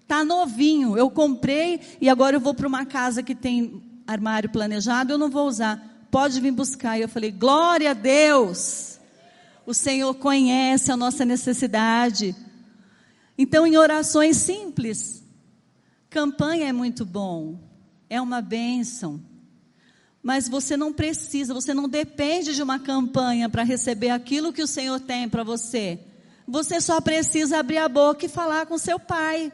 Tá 0.07 0.25
novinho, 0.25 0.97
eu 0.97 1.11
comprei 1.11 1.81
e 2.01 2.09
agora 2.09 2.37
eu 2.37 2.40
vou 2.40 2.55
para 2.55 2.69
uma 2.69 2.87
casa 2.87 3.23
que 3.23 3.35
tem 3.35 3.83
armário 4.07 4.49
planejado, 4.49 5.12
eu 5.12 5.19
não 5.19 5.29
vou 5.29 5.49
usar, 5.49 6.07
pode 6.11 6.40
vir 6.40 6.53
buscar. 6.53 6.97
E 6.97 7.03
eu 7.03 7.09
falei, 7.09 7.33
glória 7.33 7.90
a 7.90 7.95
Deus, 7.95 9.01
o 9.66 9.75
Senhor 9.75 10.14
conhece 10.14 10.92
a 10.92 10.97
nossa 10.97 11.25
necessidade. 11.25 12.37
Então, 13.37 13.66
em 13.66 13.77
orações 13.77 14.37
simples, 14.37 15.25
campanha 16.09 16.69
é 16.69 16.73
muito 16.73 17.05
bom, 17.05 17.59
é 18.09 18.21
uma 18.21 18.40
bênção. 18.40 19.21
Mas 20.23 20.49
você 20.49 20.77
não 20.77 20.92
precisa, 20.92 21.53
você 21.53 21.75
não 21.75 21.88
depende 21.88 22.55
de 22.55 22.62
uma 22.62 22.79
campanha 22.79 23.49
para 23.49 23.62
receber 23.62 24.11
aquilo 24.11 24.53
que 24.53 24.62
o 24.62 24.66
Senhor 24.66 25.01
tem 25.01 25.29
para 25.29 25.45
você. 25.45 26.01
Você 26.49 26.81
só 26.81 27.01
precisa 27.01 27.59
abrir 27.59 27.79
a 27.79 27.88
boca 27.88 28.25
e 28.25 28.29
falar 28.29 28.66
com 28.66 28.79
seu 28.79 28.99
pai. 28.99 29.53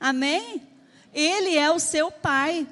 Amém? 0.00 0.62
Ele 1.12 1.56
é 1.56 1.70
o 1.70 1.78
seu 1.78 2.10
pai. 2.10 2.66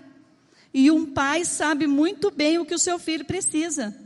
E 0.72 0.90
um 0.90 1.06
pai 1.06 1.44
sabe 1.44 1.86
muito 1.86 2.30
bem 2.30 2.58
o 2.58 2.66
que 2.66 2.74
o 2.74 2.78
seu 2.78 2.98
filho 2.98 3.24
precisa. 3.24 3.96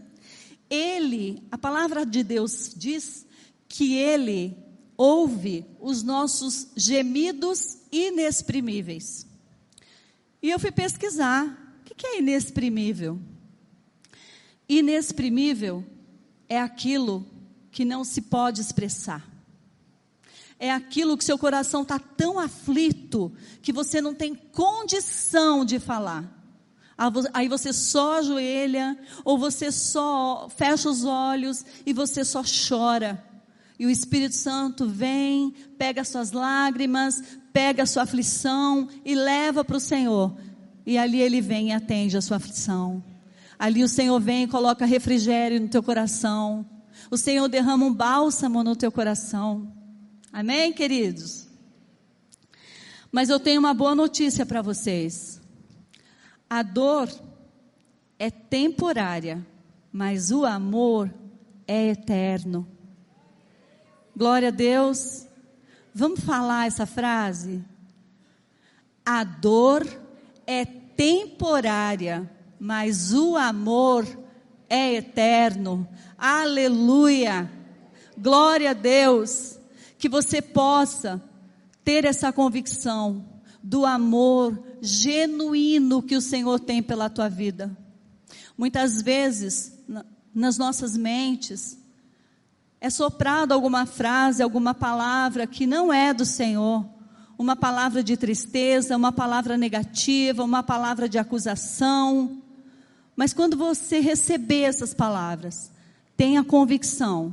Ele, 0.68 1.42
a 1.50 1.58
palavra 1.58 2.06
de 2.06 2.22
Deus 2.22 2.72
diz 2.76 3.26
que 3.68 3.94
ele 3.94 4.56
ouve 4.96 5.64
os 5.80 6.02
nossos 6.02 6.68
gemidos 6.76 7.78
inexprimíveis. 7.90 9.26
E 10.42 10.50
eu 10.50 10.58
fui 10.58 10.70
pesquisar 10.70 11.60
que 12.00 12.06
é 12.06 12.18
inexprimível? 12.18 13.20
Inexprimível 14.66 15.84
é 16.48 16.58
aquilo 16.58 17.26
que 17.70 17.84
não 17.84 18.04
se 18.04 18.22
pode 18.22 18.58
expressar. 18.58 19.29
É 20.62 20.70
aquilo 20.70 21.16
que 21.16 21.24
seu 21.24 21.38
coração 21.38 21.80
está 21.80 21.98
tão 21.98 22.38
aflito 22.38 23.32
que 23.62 23.72
você 23.72 23.98
não 23.98 24.14
tem 24.14 24.34
condição 24.34 25.64
de 25.64 25.78
falar. 25.78 26.22
Aí 27.32 27.48
você 27.48 27.72
só 27.72 28.18
ajoelha, 28.18 28.98
ou 29.24 29.38
você 29.38 29.72
só 29.72 30.50
fecha 30.54 30.90
os 30.90 31.02
olhos 31.02 31.64
e 31.86 31.94
você 31.94 32.22
só 32.22 32.42
chora. 32.42 33.24
E 33.78 33.86
o 33.86 33.90
Espírito 33.90 34.34
Santo 34.34 34.86
vem, 34.86 35.54
pega 35.78 36.02
as 36.02 36.08
suas 36.08 36.32
lágrimas, 36.32 37.22
pega 37.54 37.86
sua 37.86 38.02
aflição 38.02 38.86
e 39.02 39.14
leva 39.14 39.64
para 39.64 39.78
o 39.78 39.80
Senhor. 39.80 40.36
E 40.84 40.98
ali 40.98 41.22
ele 41.22 41.40
vem 41.40 41.68
e 41.68 41.72
atende 41.72 42.18
a 42.18 42.20
sua 42.20 42.36
aflição. 42.36 43.02
Ali 43.58 43.82
o 43.82 43.88
Senhor 43.88 44.20
vem 44.20 44.42
e 44.42 44.48
coloca 44.48 44.84
refrigério 44.84 45.58
no 45.58 45.68
teu 45.68 45.82
coração. 45.82 46.66
O 47.10 47.16
Senhor 47.16 47.48
derrama 47.48 47.86
um 47.86 47.94
bálsamo 47.94 48.62
no 48.62 48.76
teu 48.76 48.92
coração. 48.92 49.79
Amém, 50.32 50.72
queridos? 50.72 51.48
Mas 53.10 53.28
eu 53.28 53.40
tenho 53.40 53.58
uma 53.58 53.74
boa 53.74 53.94
notícia 53.94 54.46
para 54.46 54.62
vocês. 54.62 55.40
A 56.48 56.62
dor 56.62 57.10
é 58.16 58.30
temporária, 58.30 59.44
mas 59.92 60.30
o 60.30 60.44
amor 60.44 61.12
é 61.66 61.88
eterno. 61.88 62.66
Glória 64.16 64.48
a 64.48 64.52
Deus. 64.52 65.26
Vamos 65.92 66.20
falar 66.20 66.68
essa 66.68 66.86
frase? 66.86 67.64
A 69.04 69.24
dor 69.24 69.84
é 70.46 70.64
temporária, 70.64 72.30
mas 72.58 73.12
o 73.12 73.36
amor 73.36 74.06
é 74.68 74.94
eterno. 74.94 75.88
Aleluia! 76.16 77.50
Glória 78.16 78.70
a 78.70 78.74
Deus! 78.74 79.59
Que 80.00 80.08
você 80.08 80.42
possa 80.42 81.22
ter 81.84 82.04
essa 82.04 82.32
convicção 82.32 83.24
do 83.62 83.86
amor 83.86 84.60
genuíno 84.82 86.02
que 86.02 86.16
o 86.16 86.20
Senhor 86.20 86.58
tem 86.58 86.82
pela 86.82 87.08
tua 87.08 87.28
vida. 87.28 87.70
Muitas 88.58 89.00
vezes, 89.00 89.72
nas 90.34 90.58
nossas 90.58 90.96
mentes, 90.96 91.78
é 92.80 92.90
soprado 92.90 93.52
alguma 93.52 93.86
frase, 93.86 94.42
alguma 94.42 94.74
palavra 94.74 95.46
que 95.46 95.64
não 95.64 95.92
é 95.92 96.12
do 96.12 96.24
Senhor 96.24 96.84
uma 97.40 97.56
palavra 97.56 98.04
de 98.04 98.18
tristeza, 98.18 98.94
uma 98.94 99.10
palavra 99.10 99.56
negativa, 99.56 100.44
uma 100.44 100.62
palavra 100.62 101.08
de 101.08 101.16
acusação. 101.16 102.42
Mas 103.16 103.32
quando 103.32 103.56
você 103.56 103.98
receber 103.98 104.64
essas 104.64 104.92
palavras, 104.92 105.72
tenha 106.18 106.44
convicção 106.44 107.32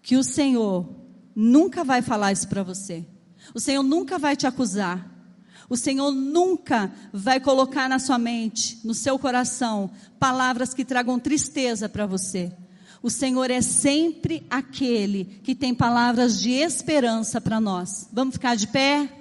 que 0.00 0.16
o 0.16 0.22
Senhor 0.22 0.86
nunca 1.36 1.84
vai 1.84 2.00
falar 2.00 2.32
isso 2.32 2.48
para 2.48 2.62
você. 2.62 3.04
O 3.52 3.60
Senhor 3.60 3.82
nunca 3.82 4.18
vai 4.18 4.34
te 4.34 4.46
acusar. 4.46 5.14
O 5.68 5.76
Senhor 5.76 6.10
nunca 6.12 6.90
vai 7.12 7.38
colocar 7.38 7.88
na 7.88 7.98
sua 7.98 8.18
mente, 8.18 8.78
no 8.82 8.94
seu 8.94 9.18
coração, 9.18 9.90
palavras 10.18 10.72
que 10.72 10.84
tragam 10.84 11.18
tristeza 11.18 11.88
para 11.88 12.06
você. 12.06 12.52
O 13.02 13.10
Senhor 13.10 13.50
é 13.50 13.60
sempre 13.60 14.46
aquele 14.48 15.24
que 15.42 15.54
tem 15.54 15.74
palavras 15.74 16.40
de 16.40 16.52
esperança 16.52 17.40
para 17.40 17.60
nós. 17.60 18.08
Vamos 18.12 18.34
ficar 18.34 18.56
de 18.56 18.66
pé? 18.68 19.12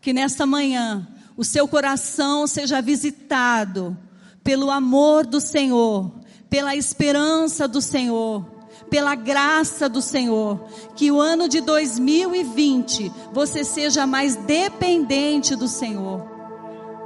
Que 0.00 0.12
nesta 0.12 0.46
manhã 0.46 1.06
o 1.36 1.44
seu 1.44 1.68
coração 1.68 2.46
seja 2.46 2.80
visitado 2.80 3.96
pelo 4.42 4.70
amor 4.70 5.26
do 5.26 5.40
Senhor, 5.40 6.12
pela 6.48 6.74
esperança 6.74 7.68
do 7.68 7.80
Senhor, 7.80 8.57
pela 8.88 9.14
graça 9.14 9.88
do 9.88 10.02
Senhor. 10.02 10.60
Que 10.94 11.10
o 11.10 11.20
ano 11.20 11.48
de 11.48 11.60
2020 11.60 13.12
você 13.32 13.64
seja 13.64 14.06
mais 14.06 14.36
dependente 14.36 15.54
do 15.54 15.68
Senhor. 15.68 16.22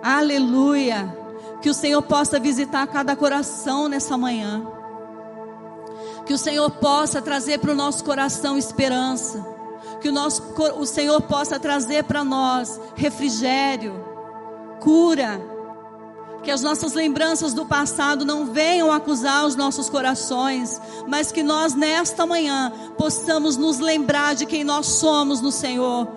Aleluia. 0.03 1.17
Que 1.61 1.71
o 1.71 1.75
Senhor 1.75 2.03
possa 2.03 2.41
visitar 2.41 2.87
cada 2.87 3.15
coração 3.15 3.89
nessa 3.89 4.17
manhã. 4.17 4.67
Que 6.27 6.33
o 6.33 6.39
Senhor 6.39 6.71
possa 6.71 7.21
trazer 7.21 7.59
para 7.59 7.73
o 7.73 7.75
nosso 7.75 8.05
coração 8.05 8.57
esperança. 8.57 9.45
Que 10.01 10.09
o, 10.09 10.13
nosso, 10.13 10.43
o 10.77 10.85
Senhor 10.85 11.21
possa 11.23 11.61
trazer 11.61 12.05
para 12.05 12.25
nós 12.25 12.81
refrigério, 12.97 14.05
cura. 14.81 15.52
Que 16.43 16.51
as 16.51 16.61
nossas 16.61 16.93
lembranças 16.93 17.55
do 17.55 17.65
passado 17.65 18.25
não 18.25 18.47
venham 18.47 18.91
acusar 18.91 19.47
os 19.47 19.55
nossos 19.55 19.89
corações, 19.89 20.81
mas 21.07 21.31
que 21.31 21.43
nós 21.43 21.75
nesta 21.75 22.27
manhã 22.27 22.73
possamos 22.99 23.57
nos 23.57 23.79
lembrar 23.79 24.35
de 24.35 24.45
quem 24.45 24.65
nós 24.65 24.87
somos 24.87 25.41
no 25.41 25.53
Senhor, 25.53 26.09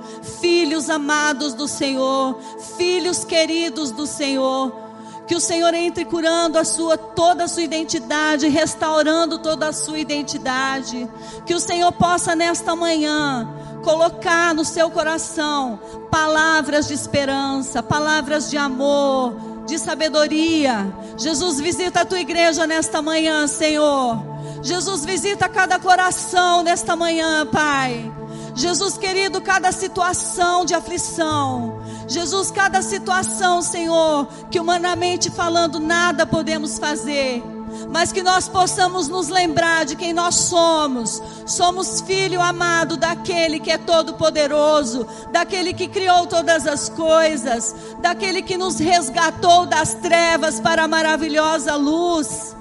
filhos 0.42 0.90
amados 0.90 1.54
do 1.54 1.68
Senhor, 1.68 2.40
filhos 2.78 3.24
queridos 3.24 3.92
do 3.92 4.08
Senhor 4.08 4.86
que 5.26 5.36
o 5.36 5.40
Senhor 5.40 5.74
entre 5.74 6.06
curando 6.06 6.58
a 6.58 6.64
sua 6.64 6.98
toda 6.98 7.46
a 7.46 7.48
sua 7.48 7.64
identidade, 7.64 8.48
restaurando 8.48 9.40
toda 9.40 9.68
a 9.68 9.74
sua 9.74 9.98
identidade. 9.98 11.10
Que 11.46 11.56
o 11.56 11.60
Senhor 11.60 11.92
possa 11.92 12.36
nesta 12.36 12.76
manhã 12.76 13.50
colocar 13.84 14.54
no 14.54 14.64
seu 14.64 14.90
coração 14.90 15.80
palavras 16.12 16.88
de 16.88 16.94
esperança, 16.94 17.84
palavras 17.84 18.50
de 18.50 18.58
amor, 18.58 19.36
de 19.66 19.78
sabedoria. 19.80 20.94
Jesus 21.18 21.60
visita 21.60 22.02
a 22.02 22.06
tua 22.06 22.20
igreja 22.20 22.68
nesta 22.68 23.02
manhã, 23.02 23.48
Senhor. 23.48 24.36
Jesus 24.62 25.06
visita 25.06 25.50
cada 25.50 25.80
coração 25.80 26.64
nesta 26.64 26.96
manhã, 26.96 27.46
Pai. 27.46 28.12
Jesus 28.56 28.98
querido, 28.98 29.42
cada 29.42 29.72
situação 29.72 30.64
de 30.64 30.74
aflição, 30.74 31.82
Jesus, 32.08 32.52
cada 32.52 32.82
situação, 32.82 33.62
Senhor, 33.62 34.28
que 34.50 34.60
humanamente 34.60 35.30
falando 35.30 35.78
nada 35.78 36.26
podemos 36.26 36.80
fazer, 36.80 37.44
mas 37.90 38.12
que 38.12 38.24
nós 38.24 38.48
possamos 38.48 39.08
nos 39.08 39.30
lembrar 39.30 39.86
de 39.86 39.96
quem 39.96 40.14
nós 40.14 40.36
somos. 40.36 41.22
Somos 41.46 42.02
filho 42.02 42.42
amado 42.42 42.98
daquele 42.98 43.60
que 43.60 43.72
é 43.72 43.78
todo-poderoso, 43.78 45.08
daquele 45.32 45.74
que 45.74 45.88
criou 45.88 46.26
todas 46.28 46.66
as 46.68 46.90
coisas, 46.90 47.76
daquele 48.02 48.42
que 48.42 48.58
nos 48.58 48.80
resgatou 48.80 49.66
das 49.66 49.94
trevas 49.96 50.60
para 50.60 50.84
a 50.84 50.88
maravilhosa 50.88 51.76
luz. 51.76 52.56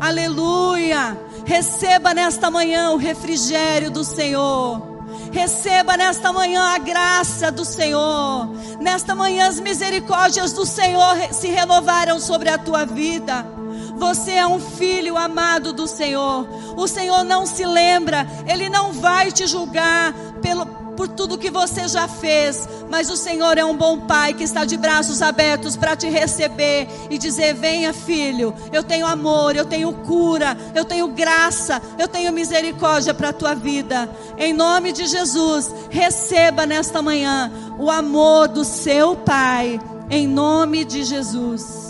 Aleluia! 0.00 1.18
Receba 1.44 2.14
nesta 2.14 2.50
manhã 2.50 2.90
o 2.90 2.96
refrigério 2.96 3.90
do 3.90 4.04
Senhor. 4.04 4.90
Receba 5.32 5.96
nesta 5.96 6.32
manhã 6.32 6.62
a 6.74 6.78
graça 6.78 7.50
do 7.52 7.64
Senhor. 7.64 8.48
Nesta 8.80 9.14
manhã 9.14 9.48
as 9.48 9.60
misericórdias 9.60 10.52
do 10.52 10.66
Senhor 10.66 11.16
se 11.32 11.48
renovaram 11.48 12.18
sobre 12.18 12.48
a 12.48 12.58
tua 12.58 12.84
vida. 12.84 13.59
Você 14.00 14.32
é 14.32 14.46
um 14.46 14.58
filho 14.58 15.18
amado 15.18 15.74
do 15.74 15.86
Senhor. 15.86 16.48
O 16.74 16.88
Senhor 16.88 17.22
não 17.22 17.44
se 17.44 17.66
lembra, 17.66 18.26
Ele 18.48 18.70
não 18.70 18.94
vai 18.94 19.30
te 19.30 19.46
julgar 19.46 20.14
pelo, 20.40 20.64
por 20.96 21.06
tudo 21.06 21.36
que 21.36 21.50
você 21.50 21.86
já 21.86 22.08
fez, 22.08 22.66
mas 22.88 23.10
o 23.10 23.16
Senhor 23.16 23.58
é 23.58 23.64
um 23.64 23.76
bom 23.76 24.00
pai 24.00 24.32
que 24.32 24.42
está 24.42 24.64
de 24.64 24.78
braços 24.78 25.20
abertos 25.20 25.76
para 25.76 25.94
te 25.94 26.08
receber 26.08 26.88
e 27.10 27.18
dizer: 27.18 27.52
Venha, 27.52 27.92
filho, 27.92 28.54
eu 28.72 28.82
tenho 28.82 29.06
amor, 29.06 29.54
eu 29.54 29.66
tenho 29.66 29.92
cura, 29.92 30.56
eu 30.74 30.86
tenho 30.86 31.08
graça, 31.08 31.80
eu 31.98 32.08
tenho 32.08 32.32
misericórdia 32.32 33.12
para 33.12 33.28
a 33.28 33.34
tua 33.34 33.54
vida. 33.54 34.08
Em 34.38 34.54
nome 34.54 34.92
de 34.92 35.04
Jesus, 35.06 35.70
receba 35.90 36.64
nesta 36.64 37.02
manhã 37.02 37.52
o 37.78 37.90
amor 37.90 38.48
do 38.48 38.64
seu 38.64 39.14
pai, 39.14 39.78
em 40.08 40.26
nome 40.26 40.86
de 40.86 41.04
Jesus. 41.04 41.89